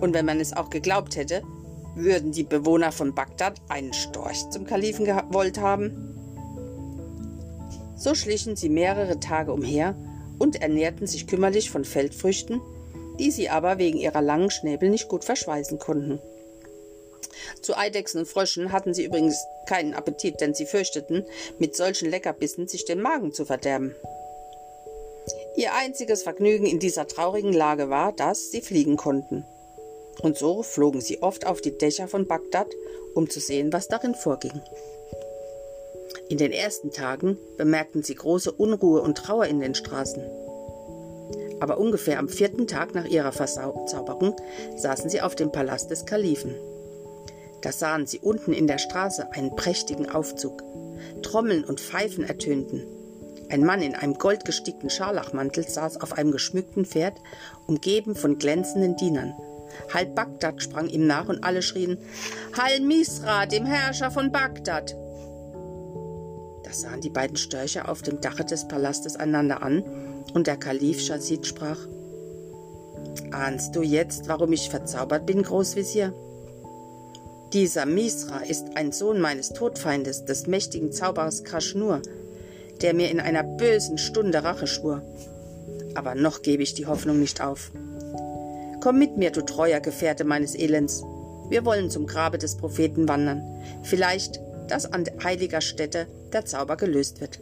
Und 0.00 0.14
wenn 0.14 0.26
man 0.26 0.40
es 0.40 0.52
auch 0.52 0.70
geglaubt 0.70 1.16
hätte, 1.16 1.42
würden 1.94 2.32
die 2.32 2.42
Bewohner 2.42 2.92
von 2.92 3.14
Bagdad 3.14 3.60
einen 3.68 3.92
Storch 3.92 4.48
zum 4.50 4.64
Kalifen 4.64 5.04
gewollt 5.04 5.60
haben? 5.60 6.12
So 7.96 8.14
schlichen 8.14 8.56
sie 8.56 8.68
mehrere 8.68 9.20
Tage 9.20 9.52
umher 9.52 9.94
und 10.38 10.60
ernährten 10.60 11.06
sich 11.06 11.26
kümmerlich 11.26 11.70
von 11.70 11.84
Feldfrüchten, 11.84 12.60
die 13.18 13.30
sie 13.30 13.48
aber 13.48 13.78
wegen 13.78 13.98
ihrer 13.98 14.22
langen 14.22 14.50
Schnäbel 14.50 14.90
nicht 14.90 15.08
gut 15.08 15.24
verschweißen 15.24 15.78
konnten. 15.78 16.18
Zu 17.60 17.76
Eidechsen 17.76 18.20
und 18.20 18.26
Fröschen 18.26 18.72
hatten 18.72 18.94
sie 18.94 19.04
übrigens 19.04 19.36
keinen 19.66 19.94
Appetit, 19.94 20.40
denn 20.40 20.54
sie 20.54 20.66
fürchteten, 20.66 21.24
mit 21.58 21.76
solchen 21.76 22.10
Leckerbissen 22.10 22.66
sich 22.66 22.84
den 22.84 23.00
Magen 23.00 23.32
zu 23.32 23.44
verderben. 23.44 23.94
Ihr 25.54 25.74
einziges 25.74 26.22
Vergnügen 26.22 26.66
in 26.66 26.78
dieser 26.78 27.06
traurigen 27.06 27.52
Lage 27.52 27.90
war, 27.90 28.12
dass 28.12 28.50
sie 28.50 28.62
fliegen 28.62 28.96
konnten. 28.96 29.44
Und 30.22 30.38
so 30.38 30.62
flogen 30.62 31.00
sie 31.00 31.22
oft 31.22 31.46
auf 31.46 31.60
die 31.60 31.76
Dächer 31.76 32.08
von 32.08 32.26
Bagdad, 32.26 32.68
um 33.14 33.28
zu 33.28 33.40
sehen, 33.40 33.72
was 33.72 33.88
darin 33.88 34.14
vorging. 34.14 34.62
In 36.28 36.38
den 36.38 36.52
ersten 36.52 36.90
Tagen 36.90 37.36
bemerkten 37.58 38.02
sie 38.02 38.14
große 38.14 38.52
Unruhe 38.52 39.02
und 39.02 39.18
Trauer 39.18 39.46
in 39.46 39.60
den 39.60 39.74
Straßen. 39.74 40.22
Aber 41.60 41.78
ungefähr 41.78 42.18
am 42.18 42.28
vierten 42.28 42.66
Tag 42.66 42.94
nach 42.94 43.04
ihrer 43.04 43.32
Verzauberung 43.32 44.34
saßen 44.76 45.10
sie 45.10 45.20
auf 45.20 45.34
dem 45.34 45.52
Palast 45.52 45.90
des 45.90 46.06
Kalifen. 46.06 46.54
Da 47.60 47.72
sahen 47.72 48.06
sie 48.06 48.18
unten 48.18 48.52
in 48.52 48.66
der 48.66 48.78
Straße 48.78 49.30
einen 49.32 49.54
prächtigen 49.54 50.08
Aufzug. 50.08 50.62
Trommeln 51.22 51.64
und 51.64 51.80
Pfeifen 51.80 52.24
ertönten. 52.24 52.86
Ein 53.52 53.66
Mann 53.66 53.82
in 53.82 53.94
einem 53.94 54.14
goldgestickten 54.14 54.88
Scharlachmantel 54.88 55.68
saß 55.68 56.00
auf 56.00 56.14
einem 56.14 56.32
geschmückten 56.32 56.86
Pferd, 56.86 57.20
umgeben 57.66 58.14
von 58.14 58.38
glänzenden 58.38 58.96
Dienern. 58.96 59.34
Halb 59.92 60.14
Bagdad 60.14 60.62
sprang 60.62 60.88
ihm 60.88 61.06
nach 61.06 61.28
und 61.28 61.44
alle 61.44 61.60
schrien: 61.60 61.98
Hal 62.56 62.80
Misra, 62.80 63.44
dem 63.44 63.66
Herrscher 63.66 64.10
von 64.10 64.32
Bagdad! 64.32 64.96
Da 66.64 66.72
sahen 66.72 67.02
die 67.02 67.10
beiden 67.10 67.36
Störche 67.36 67.88
auf 67.88 68.00
dem 68.00 68.22
Dache 68.22 68.46
des 68.46 68.66
Palastes 68.68 69.16
einander 69.16 69.62
an 69.62 69.84
und 70.32 70.46
der 70.46 70.56
Kalif 70.56 71.02
Schazid 71.02 71.46
sprach: 71.46 71.78
Ahnst 73.32 73.76
du 73.76 73.82
jetzt, 73.82 74.28
warum 74.28 74.54
ich 74.54 74.70
verzaubert 74.70 75.26
bin, 75.26 75.42
Großvezier? 75.42 76.14
Dieser 77.52 77.84
Misra 77.84 78.38
ist 78.38 78.78
ein 78.78 78.92
Sohn 78.92 79.20
meines 79.20 79.50
Todfeindes, 79.50 80.24
des 80.24 80.46
mächtigen 80.46 80.90
Zauberers 80.90 81.44
Kraschnur, 81.44 82.00
der 82.82 82.94
mir 82.94 83.10
in 83.10 83.20
einer 83.20 83.44
bösen 83.44 83.98
Stunde 83.98 84.44
Rache 84.44 84.66
schwur. 84.66 85.02
Aber 85.94 86.14
noch 86.14 86.42
gebe 86.42 86.62
ich 86.62 86.74
die 86.74 86.86
Hoffnung 86.86 87.20
nicht 87.20 87.40
auf. 87.40 87.70
Komm 88.80 88.98
mit 88.98 89.16
mir, 89.16 89.30
du 89.30 89.42
treuer 89.42 89.80
Gefährte 89.80 90.24
meines 90.24 90.54
Elends. 90.54 91.02
Wir 91.48 91.64
wollen 91.64 91.90
zum 91.90 92.06
Grabe 92.06 92.38
des 92.38 92.56
Propheten 92.56 93.08
wandern. 93.08 93.42
Vielleicht, 93.82 94.40
dass 94.68 94.90
an 94.90 95.04
heiliger 95.22 95.60
Stätte 95.60 96.06
der 96.32 96.44
Zauber 96.44 96.76
gelöst 96.76 97.20
wird. 97.20 97.38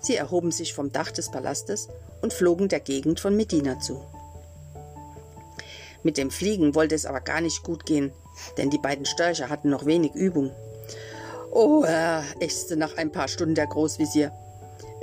Sie 0.00 0.16
erhoben 0.16 0.50
sich 0.50 0.74
vom 0.74 0.90
Dach 0.90 1.12
des 1.12 1.30
Palastes 1.30 1.88
und 2.22 2.32
flogen 2.32 2.68
der 2.68 2.80
Gegend 2.80 3.20
von 3.20 3.36
Medina 3.36 3.78
zu. 3.78 4.02
Mit 6.02 6.16
dem 6.18 6.32
Fliegen 6.32 6.74
wollte 6.74 6.96
es 6.96 7.06
aber 7.06 7.20
gar 7.20 7.40
nicht 7.40 7.62
gut 7.62 7.86
gehen, 7.86 8.10
denn 8.56 8.70
die 8.70 8.78
beiden 8.78 9.04
Störche 9.04 9.48
hatten 9.48 9.70
noch 9.70 9.86
wenig 9.86 10.14
Übung. 10.14 10.50
Oh, 11.54 11.84
ächzte 12.40 12.76
nach 12.76 12.96
ein 12.96 13.12
paar 13.12 13.28
Stunden 13.28 13.54
der 13.54 13.66
Großvisier. 13.66 14.32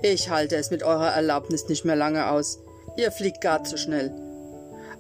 Ich 0.01 0.31
halte 0.31 0.55
es 0.55 0.71
mit 0.71 0.81
eurer 0.81 1.11
Erlaubnis 1.11 1.69
nicht 1.69 1.85
mehr 1.85 1.95
lange 1.95 2.31
aus. 2.31 2.57
Ihr 2.97 3.11
fliegt 3.11 3.41
gar 3.41 3.63
zu 3.63 3.77
schnell. 3.77 4.11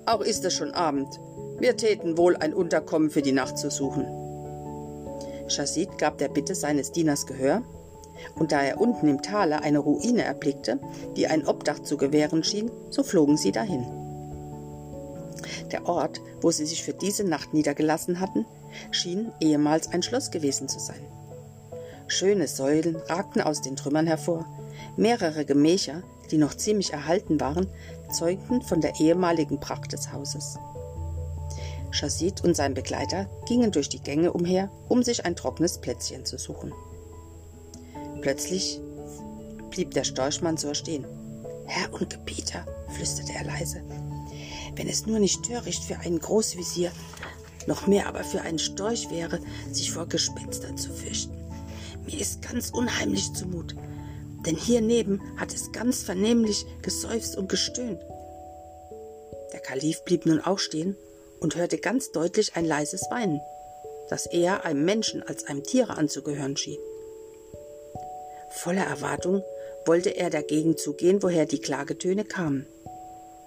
Auch 0.05 0.21
ist 0.21 0.45
es 0.45 0.53
schon 0.53 0.75
Abend. 0.75 1.19
Wir 1.57 1.75
täten 1.75 2.19
wohl 2.19 2.37
ein 2.37 2.53
Unterkommen 2.53 3.09
für 3.09 3.23
die 3.23 3.31
Nacht 3.31 3.57
zu 3.57 3.71
suchen. 3.71 4.05
Chassid 5.47 5.97
gab 5.97 6.19
der 6.19 6.29
Bitte 6.29 6.53
seines 6.53 6.91
Dieners 6.91 7.25
Gehör, 7.25 7.63
und 8.35 8.51
da 8.51 8.61
er 8.61 8.79
unten 8.79 9.07
im 9.07 9.23
Tale 9.23 9.63
eine 9.63 9.79
Ruine 9.79 10.23
erblickte, 10.23 10.79
die 11.17 11.25
ein 11.25 11.47
Obdach 11.47 11.79
zu 11.79 11.97
gewähren 11.97 12.43
schien, 12.43 12.69
so 12.91 13.01
flogen 13.01 13.37
sie 13.37 13.51
dahin. 13.51 13.87
Der 15.71 15.89
Ort, 15.89 16.21
wo 16.41 16.51
sie 16.51 16.67
sich 16.67 16.83
für 16.83 16.93
diese 16.93 17.23
Nacht 17.23 17.55
niedergelassen 17.55 18.19
hatten, 18.19 18.45
schien 18.91 19.31
ehemals 19.39 19.91
ein 19.91 20.03
Schloss 20.03 20.29
gewesen 20.29 20.69
zu 20.69 20.79
sein. 20.79 21.18
Schöne 22.09 22.47
Säulen 22.47 22.95
ragten 23.07 23.39
aus 23.39 23.61
den 23.61 23.75
Trümmern 23.75 24.07
hervor. 24.07 24.45
Mehrere 24.97 25.45
Gemächer, 25.45 26.01
die 26.31 26.37
noch 26.37 26.55
ziemlich 26.55 26.91
erhalten 26.91 27.39
waren, 27.39 27.67
zeugten 28.11 28.63
von 28.63 28.81
der 28.81 28.99
ehemaligen 28.99 29.59
Pracht 29.59 29.93
des 29.93 30.11
Hauses. 30.11 30.57
Chassid 31.91 32.43
und 32.43 32.55
sein 32.55 32.73
Begleiter 32.73 33.29
gingen 33.47 33.71
durch 33.71 33.89
die 33.89 34.01
Gänge 34.01 34.33
umher, 34.33 34.71
um 34.87 35.03
sich 35.03 35.25
ein 35.25 35.35
trockenes 35.35 35.79
Plätzchen 35.79 36.25
zu 36.25 36.39
suchen. 36.39 36.73
Plötzlich 38.21 38.81
blieb 39.69 39.91
der 39.91 40.03
Storchmann 40.03 40.57
so 40.57 40.73
stehen. 40.73 41.05
Herr 41.67 41.93
und 41.93 42.09
Gebieter, 42.09 42.65
flüsterte 42.89 43.33
er 43.33 43.45
leise, 43.45 43.83
wenn 44.75 44.89
es 44.89 45.05
nur 45.05 45.19
nicht 45.19 45.43
töricht 45.43 45.83
für 45.83 45.99
einen 45.99 46.19
Großvisier, 46.19 46.91
noch 47.67 47.85
mehr 47.85 48.07
aber 48.07 48.23
für 48.23 48.41
einen 48.41 48.57
Storch 48.57 49.11
wäre, 49.11 49.39
sich 49.71 49.91
vor 49.91 50.07
Gespenstern 50.07 50.75
zu 50.75 50.91
fürchten. 50.91 51.48
Mir 52.11 52.21
ist 52.21 52.41
ganz 52.41 52.71
unheimlich 52.71 53.33
zumut, 53.33 53.75
denn 54.43 54.55
hier 54.55 54.81
neben 54.81 55.21
hat 55.37 55.53
es 55.53 55.71
ganz 55.71 56.01
vernehmlich 56.01 56.65
geseufzt 56.81 57.37
und 57.37 57.49
gestöhnt. 57.49 58.01
Der 59.53 59.59
Kalif 59.59 60.03
blieb 60.05 60.25
nun 60.25 60.39
auch 60.39 60.57
stehen 60.57 60.97
und 61.39 61.55
hörte 61.55 61.77
ganz 61.77 62.11
deutlich 62.11 62.55
ein 62.55 62.65
leises 62.65 63.11
Weinen, 63.11 63.41
das 64.09 64.25
eher 64.25 64.65
einem 64.65 64.85
Menschen 64.85 65.21
als 65.21 65.43
einem 65.43 65.63
Tiere 65.63 65.97
anzugehören 65.97 66.57
schien. 66.57 66.79
Voller 68.49 68.85
Erwartung 68.85 69.43
wollte 69.85 70.09
er 70.09 70.31
dagegen 70.31 70.77
zugehen, 70.77 71.21
woher 71.21 71.45
die 71.45 71.61
Klagetöne 71.61 72.25
kamen. 72.25 72.65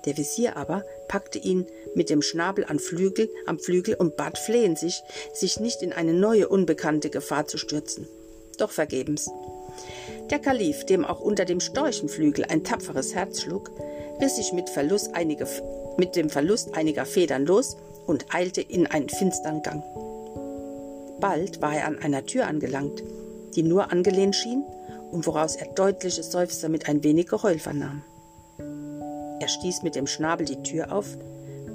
Der 0.04 0.16
Visier 0.16 0.56
aber 0.56 0.84
packte 1.08 1.40
ihn 1.40 1.66
mit 1.96 2.10
dem 2.10 2.22
Schnabel 2.22 2.64
an 2.64 2.78
Flügel, 2.78 3.28
am 3.44 3.58
Flügel 3.58 3.96
und 3.96 4.16
bat 4.16 4.38
flehentlich, 4.38 5.02
sich 5.32 5.58
nicht 5.58 5.82
in 5.82 5.92
eine 5.92 6.12
neue 6.12 6.48
unbekannte 6.48 7.10
Gefahr 7.10 7.46
zu 7.46 7.58
stürzen. 7.58 8.06
Doch 8.58 8.70
vergebens. 8.70 9.30
Der 10.30 10.38
Kalif, 10.38 10.84
dem 10.86 11.04
auch 11.04 11.20
unter 11.20 11.44
dem 11.44 11.60
Storchenflügel 11.60 12.44
ein 12.46 12.64
tapferes 12.64 13.14
Herz 13.14 13.42
schlug, 13.42 13.70
riss 14.20 14.36
sich 14.36 14.52
mit, 14.52 14.70
Verlust 14.70 15.14
einige, 15.14 15.46
mit 15.96 16.16
dem 16.16 16.30
Verlust 16.30 16.74
einiger 16.74 17.06
Federn 17.06 17.46
los 17.46 17.76
und 18.06 18.26
eilte 18.34 18.60
in 18.60 18.86
einen 18.86 19.08
finstern 19.08 19.62
Gang. 19.62 19.82
Bald 21.20 21.62
war 21.62 21.74
er 21.74 21.86
an 21.86 21.98
einer 21.98 22.26
Tür 22.26 22.46
angelangt, 22.46 23.02
die 23.54 23.62
nur 23.62 23.92
angelehnt 23.92 24.34
schien 24.34 24.64
und 25.10 25.26
woraus 25.26 25.56
er 25.56 25.66
deutliche 25.66 26.22
Seufzer 26.22 26.68
mit 26.68 26.88
ein 26.88 27.04
wenig 27.04 27.28
Geheul 27.28 27.58
vernahm. 27.58 28.02
Er 29.40 29.48
stieß 29.48 29.82
mit 29.82 29.94
dem 29.94 30.06
Schnabel 30.06 30.46
die 30.46 30.62
Tür 30.62 30.92
auf, 30.92 31.06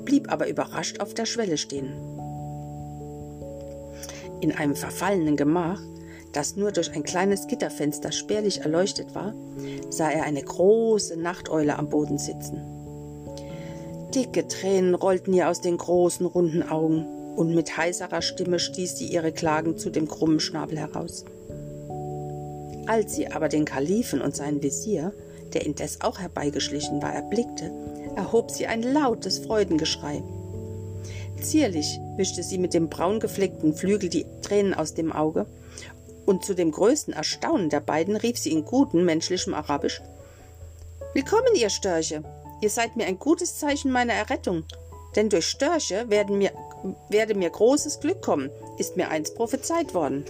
blieb 0.04 0.32
aber 0.32 0.48
überrascht 0.48 1.00
auf 1.00 1.14
der 1.14 1.26
Schwelle 1.26 1.58
stehen. 1.58 1.92
In 4.40 4.52
einem 4.52 4.76
verfallenen 4.76 5.36
Gemach, 5.36 5.82
das 6.38 6.56
nur 6.56 6.72
durch 6.72 6.94
ein 6.94 7.02
kleines 7.02 7.48
Gitterfenster 7.48 8.12
spärlich 8.12 8.62
erleuchtet 8.62 9.16
war, 9.16 9.34
sah 9.90 10.12
er 10.12 10.24
eine 10.24 10.44
große 10.44 11.18
Nachteule 11.18 11.80
am 11.80 11.90
Boden 11.90 12.20
sitzen. 12.20 12.62
Dicke 14.14 14.48
Tränen 14.48 14.94
rollten 14.94 15.34
ihr 15.34 15.50
aus 15.50 15.62
den 15.62 15.78
großen, 15.78 16.28
runden 16.28 16.62
Augen, 16.62 17.08
und 17.36 17.56
mit 17.56 17.76
heiserer 17.76 18.22
Stimme 18.22 18.60
stieß 18.60 18.98
sie 18.98 19.08
ihre 19.08 19.32
Klagen 19.32 19.78
zu 19.78 19.90
dem 19.90 20.08
krummen 20.08 20.40
Schnabel 20.40 20.78
heraus. 20.78 21.26
Als 22.86 23.16
sie 23.16 23.32
aber 23.32 23.50
den 23.50 23.66
Kalifen 23.66 24.22
und 24.22 24.36
seinen 24.36 24.62
Visier 24.62 25.14
der 25.54 25.66
indes 25.66 26.02
auch 26.02 26.20
herbeigeschlichen 26.20 27.02
war, 27.02 27.14
erblickte, 27.14 27.72
erhob 28.16 28.52
sie 28.52 28.68
ein 28.68 28.84
lautes 28.84 29.40
Freudengeschrei. 29.40 30.22
Zierlich 31.42 32.00
wischte 32.18 32.44
sie 32.44 32.58
mit 32.58 32.74
dem 32.74 32.90
braungefleckten 32.90 33.74
Flügel 33.74 34.10
die 34.10 34.26
Tränen 34.42 34.74
aus 34.74 34.94
dem 34.94 35.12
Auge, 35.12 35.46
und 36.28 36.46
zu 36.46 36.54
dem 36.54 36.72
größten 36.72 37.14
Erstaunen 37.14 37.70
der 37.70 37.80
beiden 37.80 38.16
rief 38.16 38.38
sie 38.38 38.52
in 38.52 38.66
gutem 38.66 39.06
menschlichem 39.06 39.54
Arabisch 39.54 40.02
Willkommen, 41.14 41.56
ihr 41.56 41.70
Störche! 41.70 42.24
ihr 42.62 42.70
seid 42.70 42.96
mir 42.96 43.06
ein 43.06 43.20
gutes 43.20 43.58
Zeichen 43.58 43.92
meiner 43.92 44.14
Errettung, 44.14 44.64
denn 45.16 45.30
durch 45.30 45.48
Störche 45.48 46.10
werden 46.10 46.38
mir, 46.38 46.52
werde 47.10 47.34
mir 47.34 47.50
großes 47.50 48.00
Glück 48.00 48.22
kommen, 48.22 48.50
ist 48.78 48.98
mir 48.98 49.10
eins 49.10 49.34
prophezeit 49.34 49.94
worden. 49.94 50.26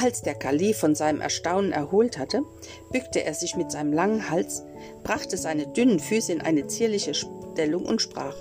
Als 0.00 0.22
der 0.22 0.34
Kalif 0.34 0.78
von 0.78 0.94
seinem 0.94 1.20
Erstaunen 1.20 1.72
erholt 1.72 2.18
hatte, 2.18 2.42
bückte 2.92 3.24
er 3.24 3.34
sich 3.34 3.56
mit 3.56 3.72
seinem 3.72 3.92
langen 3.92 4.30
Hals, 4.30 4.62
brachte 5.02 5.36
seine 5.36 5.66
dünnen 5.66 5.98
Füße 5.98 6.32
in 6.32 6.40
eine 6.40 6.66
zierliche 6.66 7.14
Stellung 7.14 7.84
und 7.84 8.00
sprach 8.00 8.36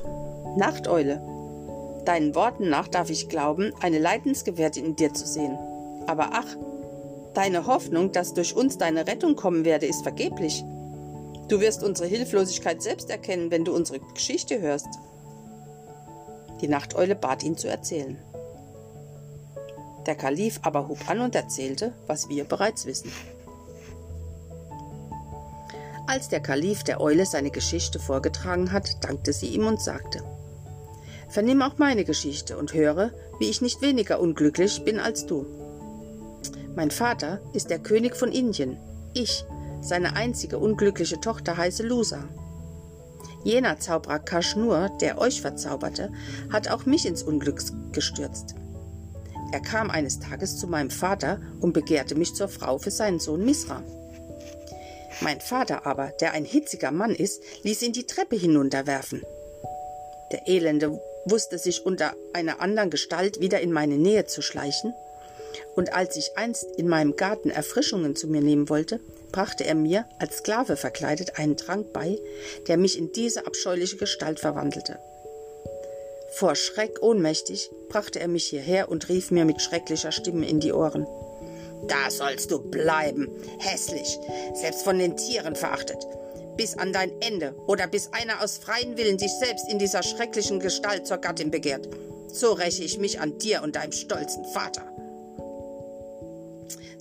Nachteule, 0.55 1.21
deinen 2.07 2.35
Worten 2.35 2.69
nach 2.69 2.87
darf 2.87 3.09
ich 3.09 3.27
glauben, 3.27 3.73
eine 3.81 3.99
Leidensgefährtin 3.99 4.85
in 4.85 4.95
dir 4.95 5.13
zu 5.13 5.27
sehen. 5.27 5.57
Aber 6.07 6.29
ach, 6.31 6.55
deine 7.33 7.65
Hoffnung, 7.67 8.11
dass 8.11 8.33
durch 8.33 8.55
uns 8.55 8.77
deine 8.77 9.07
Rettung 9.07 9.35
kommen 9.35 9.65
werde, 9.65 9.85
ist 9.85 10.03
vergeblich. 10.03 10.63
Du 11.49 11.59
wirst 11.59 11.83
unsere 11.83 12.07
Hilflosigkeit 12.07 12.81
selbst 12.81 13.09
erkennen, 13.09 13.51
wenn 13.51 13.65
du 13.65 13.73
unsere 13.73 13.99
Geschichte 13.99 14.59
hörst. 14.59 14.87
Die 16.61 16.67
Nachteule 16.67 17.15
bat 17.15 17.43
ihn 17.43 17.57
zu 17.57 17.67
erzählen. 17.67 18.17
Der 20.05 20.15
Kalif 20.15 20.59
aber 20.63 20.87
hob 20.87 21.09
an 21.09 21.19
und 21.19 21.35
erzählte, 21.35 21.93
was 22.07 22.29
wir 22.29 22.45
bereits 22.45 22.85
wissen. 22.85 23.11
Als 26.07 26.29
der 26.29 26.39
Kalif 26.39 26.85
der 26.85 27.01
Eule 27.01 27.25
seine 27.25 27.51
Geschichte 27.51 27.99
vorgetragen 27.99 28.71
hat, 28.71 29.03
dankte 29.03 29.33
sie 29.33 29.47
ihm 29.47 29.67
und 29.67 29.81
sagte 29.81 30.23
Vernimm 31.29 31.61
auch 31.61 31.77
meine 31.77 32.05
Geschichte 32.05 32.57
und 32.57 32.73
höre, 32.73 33.11
wie 33.39 33.49
ich 33.49 33.61
nicht 33.61 33.81
weniger 33.81 34.19
unglücklich 34.19 34.83
bin 34.83 34.99
als 34.99 35.25
du. 35.25 35.45
Mein 36.75 36.91
Vater 36.91 37.41
ist 37.53 37.69
der 37.69 37.79
König 37.79 38.15
von 38.15 38.31
Indien, 38.31 38.77
ich, 39.13 39.45
seine 39.81 40.15
einzige 40.15 40.57
unglückliche 40.59 41.19
Tochter, 41.19 41.57
heiße 41.57 41.83
Lusa. 41.83 42.23
Jener 43.43 43.79
Zauberer 43.79 44.19
Kashnur, 44.19 44.89
der 45.01 45.19
euch 45.19 45.41
verzauberte, 45.41 46.11
hat 46.51 46.69
auch 46.69 46.85
mich 46.85 47.05
ins 47.05 47.23
Unglück 47.23 47.61
gestürzt. 47.93 48.55
Er 49.51 49.61
kam 49.61 49.89
eines 49.89 50.19
Tages 50.19 50.57
zu 50.57 50.67
meinem 50.67 50.89
Vater 50.89 51.39
und 51.61 51.73
begehrte 51.73 52.15
mich 52.15 52.33
zur 52.33 52.49
Frau 52.49 52.77
für 52.77 52.91
seinen 52.91 53.19
Sohn 53.19 53.45
Misra. 53.45 53.81
Mein 55.21 55.39
Vater 55.39 55.85
aber, 55.85 56.11
der 56.19 56.33
ein 56.33 56.45
hitziger 56.45 56.91
Mann 56.91 57.15
ist, 57.15 57.41
ließ 57.63 57.81
ihn 57.81 57.93
die 57.93 58.05
Treppe 58.05 58.35
hinunterwerfen. 58.35 59.23
Der 60.31 60.47
Elende 60.47 60.99
wusste 61.29 61.57
sich 61.57 61.85
unter 61.85 62.15
einer 62.33 62.59
anderen 62.59 62.89
Gestalt 62.89 63.39
wieder 63.39 63.59
in 63.61 63.71
meine 63.71 63.97
Nähe 63.97 64.25
zu 64.25 64.41
schleichen, 64.41 64.93
und 65.75 65.93
als 65.93 66.15
ich 66.15 66.37
einst 66.37 66.65
in 66.77 66.87
meinem 66.87 67.15
Garten 67.15 67.49
Erfrischungen 67.49 68.15
zu 68.15 68.27
mir 68.27 68.41
nehmen 68.41 68.69
wollte, 68.69 68.99
brachte 69.31 69.63
er 69.63 69.75
mir, 69.75 70.05
als 70.19 70.37
Sklave 70.37 70.75
verkleidet, 70.75 71.37
einen 71.37 71.57
Trank 71.57 71.93
bei, 71.93 72.17
der 72.67 72.77
mich 72.77 72.97
in 72.97 73.11
diese 73.11 73.45
abscheuliche 73.45 73.97
Gestalt 73.97 74.39
verwandelte. 74.39 74.99
Vor 76.31 76.55
Schreck 76.55 77.01
ohnmächtig 77.01 77.69
brachte 77.89 78.19
er 78.19 78.27
mich 78.27 78.45
hierher 78.45 78.89
und 78.89 79.09
rief 79.09 79.31
mir 79.31 79.45
mit 79.45 79.61
schrecklicher 79.61 80.11
Stimme 80.11 80.47
in 80.47 80.59
die 80.59 80.73
Ohren. 80.73 81.07
Da 81.87 82.09
sollst 82.09 82.51
du 82.51 82.59
bleiben, 82.59 83.29
hässlich, 83.59 84.19
selbst 84.55 84.83
von 84.83 84.97
den 84.97 85.15
Tieren 85.15 85.55
verachtet, 85.55 86.05
bis 86.57 86.77
an 86.77 86.91
dein 86.91 87.11
Ende 87.21 87.55
oder 87.67 87.87
bis 87.87 88.11
einer 88.11 88.43
aus 88.43 88.57
freien 88.57 88.97
Willen 88.97 89.17
dich 89.17 89.31
selbst 89.31 89.69
in 89.69 89.79
dieser 89.79 90.03
schrecklichen 90.03 90.59
Gestalt 90.59 91.07
zur 91.07 91.17
Gattin 91.17 91.51
begehrt. 91.51 91.87
So 92.27 92.53
räche 92.53 92.83
ich 92.83 92.97
mich 92.97 93.19
an 93.21 93.37
dir 93.37 93.63
und 93.63 93.75
deinem 93.75 93.91
stolzen 93.93 94.43
Vater. 94.45 94.83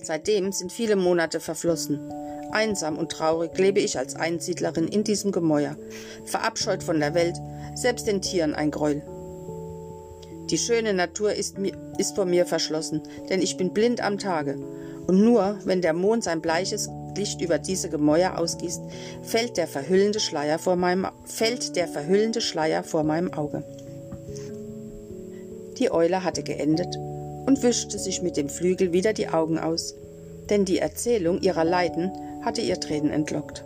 Seitdem 0.01 0.53
sind 0.53 0.71
viele 0.71 0.95
Monate 0.95 1.39
verflossen. 1.39 2.11
Einsam 2.51 2.97
und 2.97 3.11
traurig 3.11 3.57
lebe 3.57 3.81
ich 3.81 3.97
als 3.97 4.15
Einsiedlerin 4.15 4.87
in 4.87 5.03
diesem 5.03 5.33
Gemäuer, 5.33 5.75
verabscheut 6.23 6.81
von 6.81 6.99
der 6.99 7.13
Welt, 7.13 7.35
selbst 7.75 8.07
den 8.07 8.21
Tieren 8.21 8.55
ein 8.55 8.71
Gräuel. 8.71 9.03
Die 10.49 10.57
schöne 10.57 10.93
Natur 10.93 11.33
ist, 11.33 11.57
mir, 11.57 11.73
ist 11.97 12.15
vor 12.15 12.23
mir 12.23 12.45
verschlossen, 12.45 13.01
denn 13.29 13.41
ich 13.41 13.57
bin 13.57 13.73
blind 13.73 14.01
am 14.01 14.17
Tage. 14.17 14.55
Und 15.07 15.21
nur, 15.21 15.59
wenn 15.65 15.81
der 15.81 15.93
Mond 15.93 16.23
sein 16.23 16.41
bleiches 16.41 16.87
Licht 17.17 17.41
über 17.41 17.59
diese 17.59 17.89
Gemäuer 17.89 18.37
ausgießt, 18.37 18.81
fällt 19.23 19.57
der 19.57 19.67
verhüllende 19.67 20.19
Schleier 20.19 20.59
vor 20.59 20.75
meinem, 20.75 21.07
fällt 21.25 21.75
der 21.75 21.87
verhüllende 21.87 22.39
Schleier 22.39 22.83
vor 22.83 23.03
meinem 23.03 23.33
Auge. 23.33 23.63
Die 25.77 25.91
Eule 25.91 26.23
hatte 26.23 26.43
geendet 26.43 26.95
und 27.45 27.61
wischte 27.61 27.99
sich 27.99 28.21
mit 28.21 28.37
dem 28.37 28.49
Flügel 28.49 28.93
wieder 28.93 29.13
die 29.13 29.29
Augen 29.29 29.59
aus, 29.59 29.95
denn 30.49 30.65
die 30.65 30.79
Erzählung 30.79 31.41
ihrer 31.41 31.63
Leiden 31.63 32.11
hatte 32.43 32.61
ihr 32.61 32.79
Tränen 32.79 33.11
entlockt. 33.11 33.63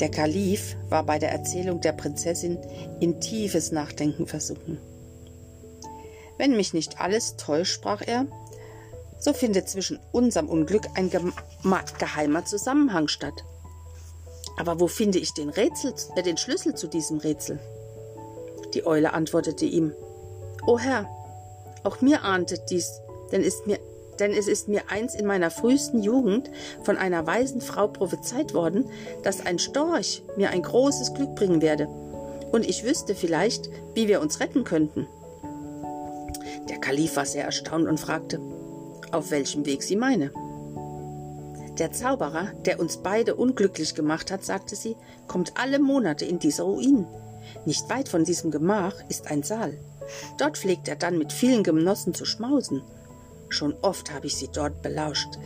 Der 0.00 0.10
Kalif 0.10 0.76
war 0.88 1.04
bei 1.04 1.18
der 1.18 1.32
Erzählung 1.32 1.80
der 1.80 1.92
Prinzessin 1.92 2.58
in 3.00 3.20
tiefes 3.20 3.72
Nachdenken 3.72 4.26
versunken. 4.26 4.78
Wenn 6.36 6.56
mich 6.56 6.72
nicht 6.72 7.00
alles 7.00 7.36
täuscht, 7.36 7.74
sprach 7.74 8.02
er, 8.06 8.26
so 9.18 9.32
findet 9.32 9.68
zwischen 9.68 9.98
unserem 10.12 10.48
Unglück 10.48 10.86
ein 10.94 11.10
geheimer 11.10 12.44
Zusammenhang 12.44 13.08
statt. 13.08 13.44
Aber 14.58 14.80
wo 14.80 14.88
finde 14.88 15.18
ich 15.18 15.34
den, 15.34 15.50
Rätsel, 15.50 15.94
äh, 16.16 16.22
den 16.22 16.36
Schlüssel 16.36 16.74
zu 16.74 16.88
diesem 16.88 17.18
Rätsel? 17.18 17.60
Die 18.74 18.86
Eule 18.86 19.12
antwortete 19.12 19.64
ihm, 19.64 19.92
O 20.66 20.78
Herr, 20.78 21.08
auch 21.84 22.00
mir 22.00 22.24
ahnte 22.24 22.58
dies, 22.68 23.00
denn, 23.30 23.42
ist 23.42 23.66
mir, 23.66 23.78
denn 24.18 24.32
es 24.32 24.48
ist 24.48 24.68
mir 24.68 24.90
eins 24.90 25.14
in 25.14 25.26
meiner 25.26 25.50
frühesten 25.50 26.02
Jugend 26.02 26.50
von 26.82 26.96
einer 26.96 27.26
weisen 27.26 27.60
Frau 27.60 27.88
prophezeit 27.88 28.52
worden, 28.52 28.90
dass 29.22 29.46
ein 29.46 29.58
Storch 29.58 30.22
mir 30.36 30.50
ein 30.50 30.62
großes 30.62 31.14
Glück 31.14 31.34
bringen 31.36 31.62
werde, 31.62 31.88
und 32.50 32.68
ich 32.68 32.84
wüsste 32.84 33.14
vielleicht, 33.14 33.68
wie 33.94 34.08
wir 34.08 34.20
uns 34.20 34.40
retten 34.40 34.64
könnten. 34.64 35.06
Der 36.68 36.78
Kalif 36.78 37.16
war 37.16 37.26
sehr 37.26 37.44
erstaunt 37.44 37.86
und 37.86 38.00
fragte, 38.00 38.40
auf 39.12 39.30
welchem 39.30 39.66
Weg 39.66 39.82
sie 39.82 39.96
meine. 39.96 40.32
Der 41.78 41.92
Zauberer, 41.92 42.52
der 42.64 42.80
uns 42.80 42.98
beide 42.98 43.36
unglücklich 43.36 43.94
gemacht 43.94 44.32
hat, 44.32 44.44
sagte 44.44 44.74
sie, 44.74 44.96
kommt 45.28 45.52
alle 45.56 45.78
Monate 45.78 46.24
in 46.24 46.38
diese 46.38 46.62
Ruinen. 46.62 47.06
Nicht 47.64 47.88
weit 47.88 48.08
von 48.08 48.24
diesem 48.24 48.50
Gemach 48.50 48.94
ist 49.08 49.30
ein 49.30 49.42
Saal. 49.42 49.78
Dort 50.38 50.58
pflegt 50.58 50.88
er 50.88 50.96
dann 50.96 51.18
mit 51.18 51.32
vielen 51.32 51.62
Genossen 51.62 52.14
zu 52.14 52.24
schmausen. 52.24 52.82
Schon 53.48 53.74
oft 53.82 54.12
habe 54.12 54.26
ich 54.26 54.36
sie 54.36 54.48
dort 54.52 54.82
belauscht. 54.82 55.38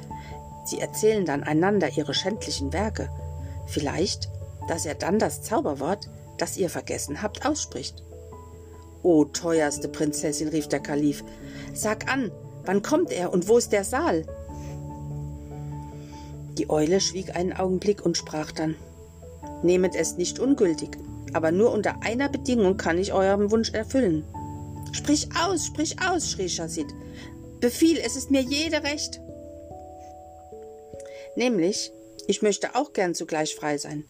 Sie 0.64 0.80
erzählen 0.80 1.26
dann 1.26 1.42
einander 1.42 1.90
ihre 1.96 2.14
schändlichen 2.14 2.72
Werke. 2.72 3.10
Vielleicht, 3.66 4.28
dass 4.68 4.86
er 4.86 4.94
dann 4.94 5.18
das 5.18 5.42
Zauberwort, 5.42 6.08
das 6.38 6.56
ihr 6.56 6.70
vergessen 6.70 7.22
habt, 7.22 7.44
ausspricht. 7.44 8.02
O 9.02 9.24
teuerste 9.24 9.88
Prinzessin, 9.88 10.48
rief 10.48 10.68
der 10.68 10.80
Kalif, 10.80 11.24
sag 11.74 12.10
an, 12.10 12.30
wann 12.64 12.82
kommt 12.82 13.12
er 13.12 13.32
und 13.32 13.48
wo 13.48 13.58
ist 13.58 13.72
der 13.72 13.84
Saal? 13.84 14.24
Die 16.58 16.68
Eule 16.68 17.00
schwieg 17.00 17.34
einen 17.34 17.52
Augenblick 17.52 18.04
und 18.04 18.16
sprach 18.16 18.52
dann 18.52 18.76
Nehmet 19.62 19.94
es 19.94 20.16
nicht 20.16 20.38
ungültig, 20.38 20.98
aber 21.32 21.52
nur 21.52 21.72
unter 21.72 22.02
einer 22.02 22.28
Bedingung 22.28 22.76
kann 22.76 22.98
ich 22.98 23.12
euren 23.12 23.50
Wunsch 23.50 23.72
erfüllen. 23.72 24.24
Sprich 24.92 25.28
aus, 25.40 25.66
sprich 25.66 25.96
aus, 26.02 26.30
schrie 26.30 26.48
Chassid. 26.48 26.86
Befiehl, 27.60 27.98
es 28.04 28.16
ist 28.16 28.30
mir 28.30 28.42
jede 28.42 28.82
Recht. 28.82 29.20
Nämlich, 31.36 31.92
ich 32.26 32.42
möchte 32.42 32.74
auch 32.74 32.92
gern 32.92 33.14
zugleich 33.14 33.54
frei 33.54 33.78
sein. 33.78 34.04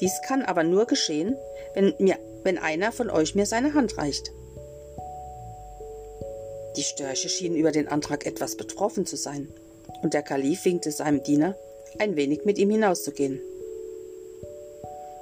Dies 0.00 0.12
kann 0.26 0.42
aber 0.42 0.64
nur 0.64 0.86
geschehen, 0.86 1.36
wenn 1.74 1.94
mir 1.98 2.18
wenn 2.44 2.58
einer 2.58 2.92
von 2.92 3.10
euch 3.10 3.34
mir 3.34 3.46
seine 3.46 3.74
Hand 3.74 3.98
reicht. 3.98 4.30
Die 6.76 6.82
Störche 6.82 7.28
schienen 7.28 7.56
über 7.56 7.72
den 7.72 7.88
Antrag 7.88 8.26
etwas 8.26 8.56
betroffen 8.56 9.06
zu 9.06 9.16
sein, 9.16 9.48
und 10.02 10.14
der 10.14 10.22
Kalif 10.22 10.64
winkte 10.64 10.90
seinem 10.90 11.22
Diener, 11.22 11.56
ein 11.98 12.16
wenig 12.16 12.44
mit 12.44 12.58
ihm 12.58 12.70
hinauszugehen. 12.70 13.40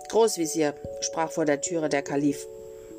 Großvisier, 0.08 0.74
sprach 1.00 1.30
vor 1.30 1.44
der 1.44 1.60
Türe 1.60 1.88
der 1.88 2.02
Kalif, 2.02 2.46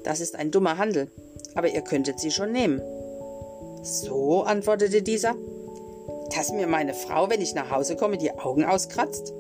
das 0.04 0.20
ist 0.20 0.36
ein 0.36 0.52
dummer 0.52 0.78
Handel, 0.78 1.08
aber 1.56 1.70
ihr 1.70 1.82
könntet 1.82 2.20
sie 2.20 2.32
schon 2.32 2.52
nehmen. 2.52 2.82
So, 3.84 4.44
antwortete 4.44 5.02
dieser, 5.02 5.36
dass 6.36 6.52
mir 6.52 6.68
meine 6.68 6.94
Frau, 6.94 7.30
wenn 7.30 7.42
ich 7.42 7.54
nach 7.54 7.72
Hause 7.72 7.96
komme, 7.96 8.18
die 8.18 8.32
Augen 8.32 8.66
auskratzt? 8.66 9.34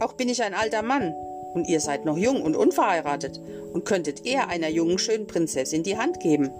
Auch 0.00 0.14
bin 0.14 0.28
ich 0.28 0.42
ein 0.42 0.54
alter 0.54 0.82
Mann 0.82 1.14
und 1.54 1.68
ihr 1.68 1.80
seid 1.80 2.04
noch 2.04 2.16
jung 2.16 2.42
und 2.42 2.56
unverheiratet 2.56 3.40
und 3.72 3.84
könntet 3.84 4.26
eher 4.26 4.48
einer 4.48 4.68
jungen, 4.68 4.98
schönen 4.98 5.26
Prinzessin 5.26 5.82
die 5.82 5.98
Hand 5.98 6.20
geben. 6.20 6.50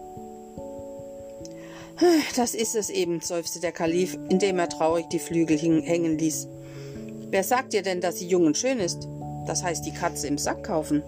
Das 2.37 2.55
ist 2.55 2.75
es 2.75 2.91
eben, 2.91 3.21
seufzte 3.21 3.61
der 3.61 3.73
Kalif, 3.73 4.19
indem 4.29 4.59
er 4.59 4.69
traurig 4.69 5.09
die 5.11 5.19
Flügel 5.19 5.59
hängen 5.59 6.19
ließ. 6.19 6.49
Wer 7.31 7.45
sagt 7.45 7.73
dir 7.73 7.83
denn, 7.83 8.01
dass 8.01 8.19
sie 8.19 8.27
jung 8.27 8.47
und 8.47 8.57
schön 8.57 8.79
ist? 8.79 9.09
Das 9.47 9.63
heißt, 9.63 9.85
die 9.85 9.93
Katze 9.95 10.27
im 10.27 10.39
Sack 10.39 10.65
kaufen. 10.65 11.03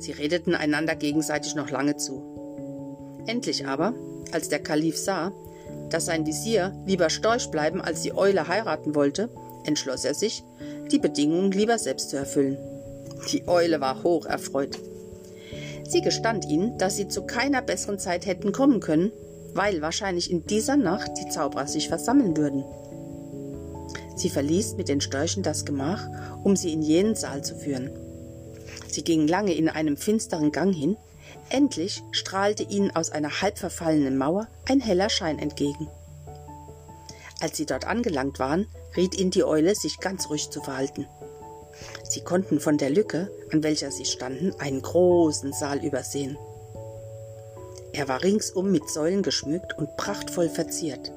Sie 0.00 0.12
redeten 0.12 0.54
einander 0.54 0.96
gegenseitig 0.96 1.54
noch 1.54 1.70
lange 1.70 1.96
zu. 1.96 2.22
Endlich 3.26 3.66
aber, 3.66 3.94
als 4.32 4.48
der 4.48 4.58
Kalif 4.58 4.98
sah, 4.98 5.32
dass 5.90 6.06
sein 6.06 6.26
Visier 6.26 6.74
lieber 6.86 7.10
Storch 7.10 7.50
bleiben 7.50 7.80
als 7.80 8.02
die 8.02 8.14
Eule 8.14 8.48
heiraten 8.48 8.94
wollte, 8.94 9.28
entschloss 9.64 10.04
er 10.04 10.14
sich, 10.14 10.42
die 10.90 10.98
Bedingungen 10.98 11.52
lieber 11.52 11.78
selbst 11.78 12.10
zu 12.10 12.16
erfüllen. 12.16 12.58
Die 13.30 13.46
Eule 13.46 13.80
war 13.80 14.02
hoch 14.02 14.26
erfreut. 14.26 14.78
Sie 15.92 16.00
gestand 16.00 16.46
ihnen, 16.46 16.78
dass 16.78 16.96
sie 16.96 17.06
zu 17.06 17.26
keiner 17.26 17.60
besseren 17.60 17.98
Zeit 17.98 18.24
hätten 18.24 18.52
kommen 18.52 18.80
können, 18.80 19.12
weil 19.52 19.82
wahrscheinlich 19.82 20.30
in 20.30 20.46
dieser 20.46 20.78
Nacht 20.78 21.10
die 21.18 21.28
Zauberer 21.28 21.66
sich 21.66 21.88
versammeln 21.88 22.34
würden. 22.34 22.64
Sie 24.16 24.30
verließ 24.30 24.76
mit 24.78 24.88
den 24.88 25.02
Störchen 25.02 25.42
das 25.42 25.66
Gemach, 25.66 26.08
um 26.44 26.56
sie 26.56 26.72
in 26.72 26.80
jenen 26.80 27.14
Saal 27.14 27.44
zu 27.44 27.54
führen. 27.54 27.90
Sie 28.88 29.04
gingen 29.04 29.28
lange 29.28 29.52
in 29.52 29.68
einem 29.68 29.98
finsteren 29.98 30.50
Gang 30.50 30.74
hin, 30.74 30.96
endlich 31.50 32.02
strahlte 32.10 32.62
ihnen 32.62 32.96
aus 32.96 33.10
einer 33.10 33.42
halb 33.42 33.58
verfallenen 33.58 34.16
Mauer 34.16 34.48
ein 34.70 34.80
heller 34.80 35.10
Schein 35.10 35.38
entgegen. 35.38 35.88
Als 37.42 37.58
sie 37.58 37.66
dort 37.66 37.86
angelangt 37.86 38.38
waren, 38.38 38.66
riet 38.96 39.20
ihnen 39.20 39.30
die 39.30 39.44
Eule, 39.44 39.74
sich 39.74 40.00
ganz 40.00 40.30
ruhig 40.30 40.48
zu 40.48 40.62
verhalten. 40.62 41.06
Sie 42.12 42.20
konnten 42.20 42.60
von 42.60 42.76
der 42.76 42.90
Lücke, 42.90 43.30
an 43.52 43.62
welcher 43.62 43.90
sie 43.90 44.04
standen, 44.04 44.52
einen 44.58 44.82
großen 44.82 45.54
Saal 45.54 45.82
übersehen. 45.82 46.36
Er 47.94 48.06
war 48.06 48.22
ringsum 48.22 48.70
mit 48.70 48.90
Säulen 48.90 49.22
geschmückt 49.22 49.78
und 49.78 49.96
prachtvoll 49.96 50.50
verziert. 50.50 51.10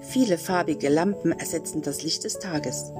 Viele 0.00 0.38
farbige 0.38 0.88
Lampen 0.88 1.30
ersetzten 1.30 1.82
das 1.82 2.02
Licht 2.02 2.24
des 2.24 2.40
Tages. 2.40 2.90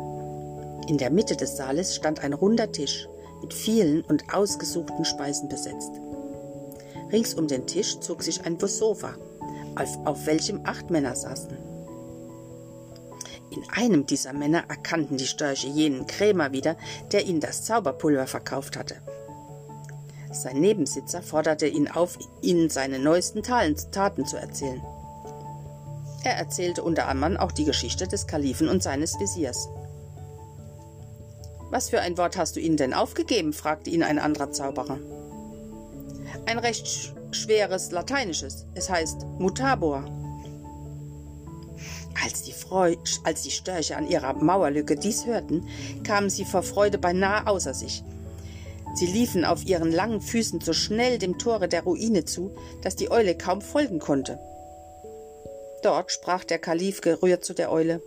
In 0.87 0.97
der 0.97 1.11
Mitte 1.11 1.35
des 1.35 1.57
Saales 1.57 1.97
stand 1.97 2.23
ein 2.23 2.35
runder 2.35 2.71
Tisch 2.71 3.09
mit 3.43 3.53
vielen 3.53 4.03
und 4.03 4.33
ausgesuchten 4.33 5.05
Speisen 5.05 5.49
besetzt. 5.49 5.91
Rings 7.11 7.35
um 7.35 7.49
den 7.49 7.67
Tisch 7.67 7.99
zog 7.99 8.23
sich 8.23 8.45
ein 8.45 8.61
Sofa, 8.61 9.17
auf, 9.75 10.07
auf 10.07 10.27
welchem 10.27 10.61
acht 10.63 10.89
Männer 10.89 11.17
saßen. 11.17 11.70
In 13.51 13.69
einem 13.71 14.07
dieser 14.07 14.33
Männer 14.33 14.65
erkannten 14.69 15.17
die 15.17 15.27
Störche 15.27 15.67
jenen 15.67 16.07
Krämer 16.07 16.53
wieder, 16.53 16.77
der 17.13 17.27
ihnen 17.27 17.41
das 17.41 17.65
Zauberpulver 17.65 18.27
verkauft 18.27 18.77
hatte. 18.77 18.97
Sein 20.33 20.61
Nebensitzer 20.61 21.23
forderte 21.23 21.67
ihn 21.67 21.89
auf, 21.89 22.17
ihnen 22.41 22.71
seine 22.71 23.01
neuesten 23.01 23.43
Taten 23.43 24.27
zu 24.27 24.37
erzählen. 24.37 24.81
Er 26.23 26.37
erzählte 26.37 26.83
unter 26.83 27.09
anderem 27.09 27.37
auch 27.37 27.51
die 27.51 27.65
Geschichte 27.65 28.07
des 28.07 28.27
Kalifen 28.27 28.69
und 28.69 28.83
seines 28.83 29.19
Visiers. 29.19 29.69
Was 31.71 31.89
für 31.89 32.01
ein 32.01 32.19
Wort 32.19 32.37
hast 32.37 32.57
du 32.57 32.61
ihnen 32.61 32.77
denn 32.77 32.95
aufgegeben? 32.95 33.53
fragte 33.53 33.91
ihn 33.91 34.03
ein 34.03 34.19
anderer 34.19 34.53
Zauberer. 34.53 34.99
Ein 36.47 36.59
recht 36.59 37.15
schweres 37.33 37.91
lateinisches. 37.91 38.67
Es 38.75 38.91
heißt 38.91 39.25
mutabor. 39.39 40.05
Als 42.23 42.43
die, 42.43 42.53
Freu 42.53 42.97
als 43.25 43.43
die 43.43 43.51
Störche 43.51 43.97
an 43.97 44.09
ihrer 44.09 44.33
Mauerlücke 44.35 44.97
dies 44.97 45.27
hörten, 45.27 45.69
kamen 46.05 46.31
sie 46.31 46.45
vor 46.45 46.63
Freude 46.63 46.99
beinahe 46.99 47.47
außer 47.47 47.75
sich. 47.75 48.03
Sie 48.95 49.07
liefen 49.07 49.45
auf 49.45 49.65
ihren 49.65 49.93
langen 49.93 50.21
Füßen 50.21 50.61
so 50.61 50.73
schnell 50.73 51.19
dem 51.19 51.39
Tore 51.39 51.69
der 51.69 51.83
Ruine 51.85 52.25
zu, 52.25 52.51
dass 52.83 52.97
die 52.97 53.11
Eule 53.11 53.37
kaum 53.37 53.63
folgen 53.63 54.01
konnte. 54.01 54.39
Dort 55.83 56.11
sprach 56.11 56.45
der 56.45 56.59
Kalif 56.59 57.01
gerührt 57.01 57.45
zu 57.45 57.55
der 57.55 57.71
Eule. 57.71 58.03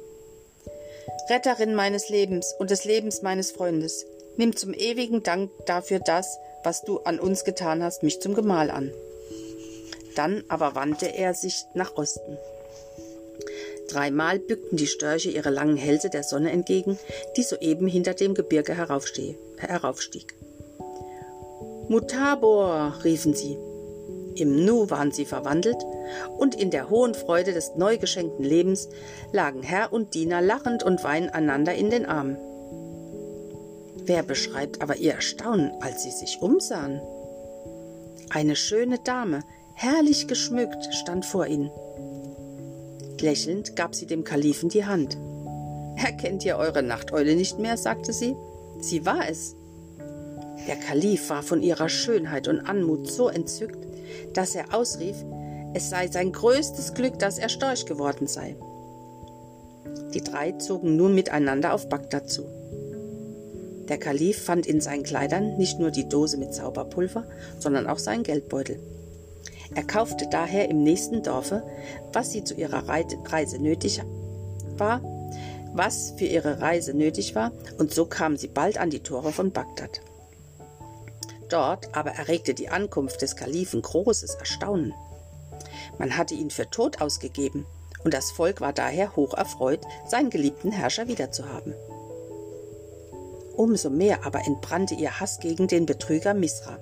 Retterin 1.29 1.73
meines 1.73 2.09
Lebens 2.09 2.53
und 2.59 2.69
des 2.69 2.83
Lebens 2.83 3.21
meines 3.21 3.51
Freundes, 3.51 4.05
nimm 4.37 4.55
zum 4.55 4.73
ewigen 4.73 5.23
Dank 5.23 5.51
dafür 5.65 5.99
das, 5.99 6.37
was 6.63 6.83
du 6.83 6.99
an 6.99 7.19
uns 7.19 7.45
getan 7.45 7.81
hast, 7.81 8.03
mich 8.03 8.19
zum 8.19 8.35
Gemahl 8.35 8.69
an. 8.69 8.91
Dann 10.15 10.43
aber 10.49 10.75
wandte 10.75 11.07
er 11.07 11.33
sich 11.33 11.65
nach 11.73 11.95
Osten. 11.95 12.37
Dreimal 13.89 14.39
bückten 14.39 14.77
die 14.77 14.87
Störche 14.87 15.29
ihre 15.29 15.49
langen 15.49 15.77
Hälse 15.77 16.09
der 16.09 16.23
Sonne 16.23 16.51
entgegen, 16.51 16.97
die 17.37 17.43
soeben 17.43 17.87
hinter 17.87 18.13
dem 18.13 18.33
Gebirge 18.33 18.73
heraufstieg. 18.75 20.35
Mutabor, 21.89 22.93
riefen 23.03 23.33
sie. 23.33 23.57
Im 24.35 24.65
Nu 24.65 24.89
waren 24.89 25.11
sie 25.11 25.25
verwandelt, 25.25 25.77
und 26.37 26.55
in 26.55 26.71
der 26.71 26.89
hohen 26.89 27.13
Freude 27.13 27.53
des 27.53 27.75
neu 27.75 27.97
geschenkten 27.97 28.43
Lebens 28.43 28.89
lagen 29.31 29.61
Herr 29.61 29.93
und 29.93 30.13
Diener 30.13 30.41
lachend 30.41 30.83
und 30.83 31.03
weinend 31.03 31.33
einander 31.33 31.75
in 31.75 31.89
den 31.89 32.05
Armen. 32.05 32.37
Wer 34.05 34.23
beschreibt 34.23 34.81
aber 34.81 34.97
ihr 34.97 35.13
Erstaunen, 35.13 35.71
als 35.81 36.03
sie 36.03 36.11
sich 36.11 36.41
umsahen? 36.41 37.01
Eine 38.29 38.55
schöne 38.55 38.97
Dame, 38.99 39.41
herrlich 39.75 40.27
geschmückt, 40.27 40.93
stand 40.93 41.25
vor 41.25 41.45
ihnen. 41.47 41.69
Lächelnd 43.23 43.75
gab 43.75 43.95
sie 43.95 44.05
dem 44.05 44.23
Kalifen 44.23 44.69
die 44.69 44.85
Hand. 44.85 45.17
Erkennt 45.95 46.45
ihr 46.45 46.57
eure 46.57 46.83
Nachteule 46.83 47.35
nicht 47.35 47.57
mehr? 47.57 47.77
sagte 47.77 48.13
sie. 48.13 48.35
Sie 48.79 49.05
war 49.05 49.27
es. 49.29 49.55
Der 50.67 50.75
Kalif 50.75 51.29
war 51.29 51.41
von 51.41 51.61
ihrer 51.61 51.89
Schönheit 51.89 52.47
und 52.47 52.59
Anmut 52.59 53.09
so 53.09 53.29
entzückt, 53.29 53.87
dass 54.33 54.55
er 54.55 54.73
ausrief, 54.73 55.15
es 55.73 55.89
sei 55.89 56.07
sein 56.07 56.31
größtes 56.31 56.93
Glück, 56.93 57.17
dass 57.17 57.39
er 57.39 57.49
Storch 57.49 57.85
geworden 57.85 58.27
sei. 58.27 58.55
Die 60.13 60.21
drei 60.21 60.51
zogen 60.51 60.95
nun 60.95 61.15
miteinander 61.15 61.73
auf 61.73 61.89
Bagdad 61.89 62.29
zu. 62.29 62.43
Der 63.89 63.97
Kalif 63.97 64.43
fand 64.43 64.65
in 64.67 64.81
seinen 64.81 65.03
Kleidern 65.03 65.57
nicht 65.57 65.79
nur 65.79 65.91
die 65.91 66.07
Dose 66.07 66.37
mit 66.37 66.53
Zauberpulver, 66.53 67.25
sondern 67.59 67.87
auch 67.87 67.99
seinen 67.99 68.23
Geldbeutel. 68.23 68.79
Er 69.75 69.83
kaufte 69.83 70.27
daher 70.29 70.69
im 70.69 70.83
nächsten 70.83 71.23
Dorfe, 71.23 71.63
was 72.11 72.31
sie 72.31 72.43
zu 72.43 72.53
ihrer 72.53 72.87
Reise 72.87 73.59
nötig 73.59 74.01
war, 74.77 75.01
was 75.73 76.13
für 76.17 76.25
ihre 76.25 76.61
Reise 76.61 76.93
nötig 76.93 77.35
war, 77.35 77.51
und 77.77 77.93
so 77.93 78.05
kamen 78.05 78.37
sie 78.37 78.47
bald 78.47 78.77
an 78.77 78.89
die 78.89 79.01
Tore 79.01 79.31
von 79.31 79.51
Bagdad. 79.51 80.01
Dort 81.49 81.95
aber 81.95 82.11
erregte 82.11 82.53
die 82.53 82.69
Ankunft 82.69 83.21
des 83.21 83.35
Kalifen 83.35 83.81
großes 83.81 84.35
Erstaunen. 84.35 84.93
Man 85.97 86.17
hatte 86.17 86.33
ihn 86.33 86.49
für 86.49 86.69
tot 86.69 87.01
ausgegeben, 87.01 87.65
und 88.03 88.13
das 88.13 88.31
Volk 88.31 88.61
war 88.61 88.73
daher 88.73 89.15
hoch 89.15 89.33
erfreut, 89.33 89.81
seinen 90.07 90.29
geliebten 90.29 90.71
Herrscher 90.71 91.07
wiederzuhaben. 91.07 91.73
Umso 93.55 93.89
mehr 93.89 94.25
aber 94.25 94.45
entbrannte 94.45 94.95
ihr 94.95 95.19
Hass 95.19 95.39
gegen 95.39 95.67
den 95.67 95.85
Betrüger 95.85 96.33
Misra. 96.33 96.79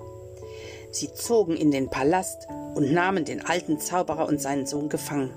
Sie 0.92 1.12
zogen 1.12 1.56
in 1.56 1.70
den 1.70 1.88
Palast 1.88 2.46
und 2.74 2.92
nahmen 2.92 3.24
den 3.24 3.44
alten 3.44 3.80
Zauberer 3.80 4.28
und 4.28 4.40
seinen 4.40 4.66
Sohn 4.66 4.90
gefangen. 4.90 5.30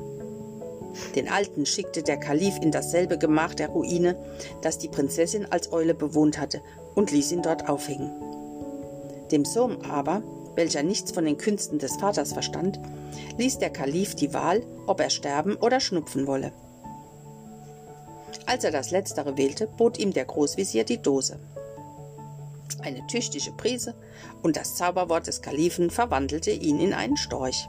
Den 1.16 1.30
Alten 1.30 1.66
schickte 1.66 2.04
der 2.04 2.18
Kalif 2.18 2.58
in 2.62 2.72
dasselbe 2.72 3.18
Gemach 3.18 3.54
der 3.54 3.70
Ruine, 3.70 4.18
das 4.62 4.78
die 4.78 4.90
Prinzessin 4.90 5.46
als 5.50 5.72
Eule 5.72 5.94
bewohnt 5.94 6.38
hatte, 6.40 6.62
und 6.94 7.12
ließ 7.12 7.32
ihn 7.32 7.42
dort 7.42 7.70
aufhängen. 7.70 8.12
Dem 9.32 9.46
Sohn 9.46 9.84
aber, 9.90 10.22
welcher 10.56 10.84
nichts 10.84 11.12
von 11.12 11.26
den 11.26 11.38
Künsten 11.38 11.80
des 11.80 11.96
Vaters 11.96 12.34
verstand, 12.34 12.80
ließ 13.38 13.58
der 13.60 13.70
Kalif 13.70 14.16
die 14.16 14.34
Wahl, 14.34 14.62
ob 14.88 15.00
er 15.00 15.10
sterben 15.10 15.56
oder 15.56 15.80
schnupfen 15.80 16.28
wolle. 16.28 16.52
Als 18.46 18.64
er 18.64 18.72
das 18.72 18.92
Letztere 18.92 19.38
wählte, 19.38 19.68
bot 19.68 19.98
ihm 19.98 20.14
der 20.14 20.26
Großvisier 20.26 20.84
die 20.84 21.02
Dose. 21.02 21.40
Eine 22.86 23.08
tüchtige 23.08 23.52
Prise 23.52 23.96
und 24.44 24.58
das 24.58 24.76
Zauberwort 24.76 25.26
des 25.26 25.42
Kalifen 25.42 25.90
verwandelte 25.90 26.52
ihn 26.52 26.80
in 26.80 26.94
einen 26.94 27.18
Storch. 27.18 27.68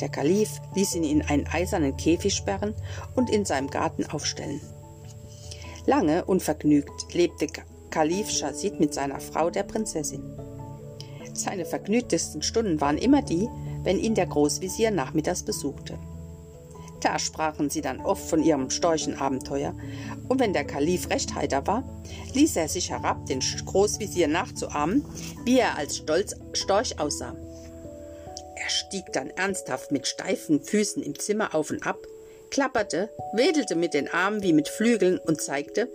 Der 0.00 0.08
Kalif 0.08 0.62
ließ 0.74 0.94
ihn 0.94 1.04
in 1.04 1.20
einen 1.20 1.46
eisernen 1.46 1.94
Käfig 1.98 2.32
sperren 2.32 2.74
und 3.14 3.28
in 3.28 3.44
seinem 3.44 3.68
Garten 3.68 4.06
aufstellen. 4.06 4.62
Lange 5.84 6.24
und 6.24 6.42
vergnügt 6.42 7.12
lebte 7.12 7.48
Kalif 7.90 8.30
Schazid 8.30 8.80
mit 8.80 8.94
seiner 8.94 9.20
Frau, 9.20 9.50
der 9.50 9.64
Prinzessin. 9.64 10.22
Seine 11.34 11.66
vergnügtesten 11.66 12.40
Stunden 12.40 12.80
waren 12.80 12.96
immer 12.96 13.20
die, 13.20 13.46
wenn 13.82 13.98
ihn 13.98 14.14
der 14.14 14.26
Großvisier 14.26 14.90
nachmittags 14.90 15.42
besuchte. 15.42 15.98
Da 17.00 17.18
sprachen 17.18 17.70
sie 17.70 17.80
dann 17.80 18.00
oft 18.00 18.28
von 18.28 18.42
ihrem 18.42 18.70
Storchenabenteuer, 18.70 19.74
und 20.28 20.38
wenn 20.38 20.52
der 20.52 20.64
Kalif 20.64 21.10
recht 21.10 21.34
heiter 21.34 21.66
war, 21.66 21.82
ließ 22.34 22.56
er 22.56 22.68
sich 22.68 22.90
herab, 22.90 23.26
den 23.26 23.40
Großvisier 23.40 24.28
nachzuahmen, 24.28 25.04
wie 25.44 25.58
er 25.58 25.76
als 25.76 25.96
Stolz 25.96 26.36
Storch 26.52 26.98
aussah. 27.00 27.34
Er 28.56 28.68
stieg 28.68 29.12
dann 29.12 29.30
ernsthaft 29.30 29.90
mit 29.90 30.06
steifen 30.06 30.62
Füßen 30.62 31.02
im 31.02 31.18
Zimmer 31.18 31.54
auf 31.54 31.70
und 31.70 31.86
ab, 31.86 32.06
klapperte, 32.50 33.10
wedelte 33.32 33.74
mit 33.74 33.94
den 33.94 34.08
Armen 34.08 34.42
wie 34.42 34.52
mit 34.52 34.68
Flügeln 34.68 35.18
und 35.18 35.40
zeigte, 35.40 35.88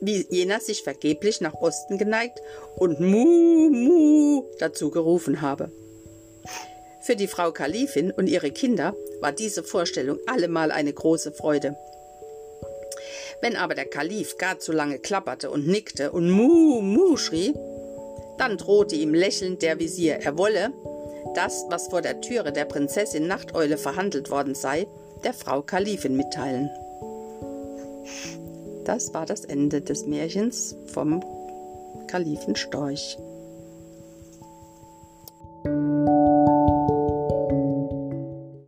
wie 0.00 0.26
jener 0.30 0.58
sich 0.58 0.82
vergeblich 0.82 1.40
nach 1.40 1.54
Osten 1.54 1.96
geneigt 1.96 2.40
und 2.76 2.98
Mu, 2.98 3.70
Mu 3.70 4.42
dazu 4.58 4.90
gerufen 4.90 5.40
habe. 5.40 5.70
Für 7.02 7.16
die 7.16 7.26
Frau 7.26 7.50
Kalifin 7.50 8.12
und 8.12 8.28
ihre 8.28 8.52
Kinder 8.52 8.94
war 9.20 9.32
diese 9.32 9.64
Vorstellung 9.64 10.18
allemal 10.26 10.70
eine 10.70 10.92
große 10.92 11.32
Freude. 11.32 11.76
Wenn 13.40 13.56
aber 13.56 13.74
der 13.74 13.86
Kalif 13.86 14.38
gar 14.38 14.60
zu 14.60 14.70
lange 14.70 15.00
klapperte 15.00 15.50
und 15.50 15.66
nickte 15.66 16.12
und 16.12 16.30
Mu, 16.30 16.80
Mu 16.80 17.16
schrie, 17.16 17.54
dann 18.38 18.56
drohte 18.56 18.94
ihm 18.94 19.14
lächelnd 19.14 19.62
der 19.62 19.80
Visier, 19.80 20.20
er 20.22 20.38
wolle, 20.38 20.72
das, 21.34 21.64
was 21.70 21.88
vor 21.88 22.02
der 22.02 22.20
Türe 22.20 22.52
der 22.52 22.66
Prinzessin 22.66 23.26
Nachteule 23.26 23.78
verhandelt 23.78 24.30
worden 24.30 24.54
sei, 24.54 24.86
der 25.24 25.34
Frau 25.34 25.62
Kalifin 25.62 26.16
mitteilen. 26.16 26.70
Das 28.84 29.12
war 29.12 29.26
das 29.26 29.44
Ende 29.44 29.80
des 29.80 30.06
Märchens 30.06 30.76
vom 30.86 31.20
Kalifen 32.06 32.54
Storch. 32.54 33.18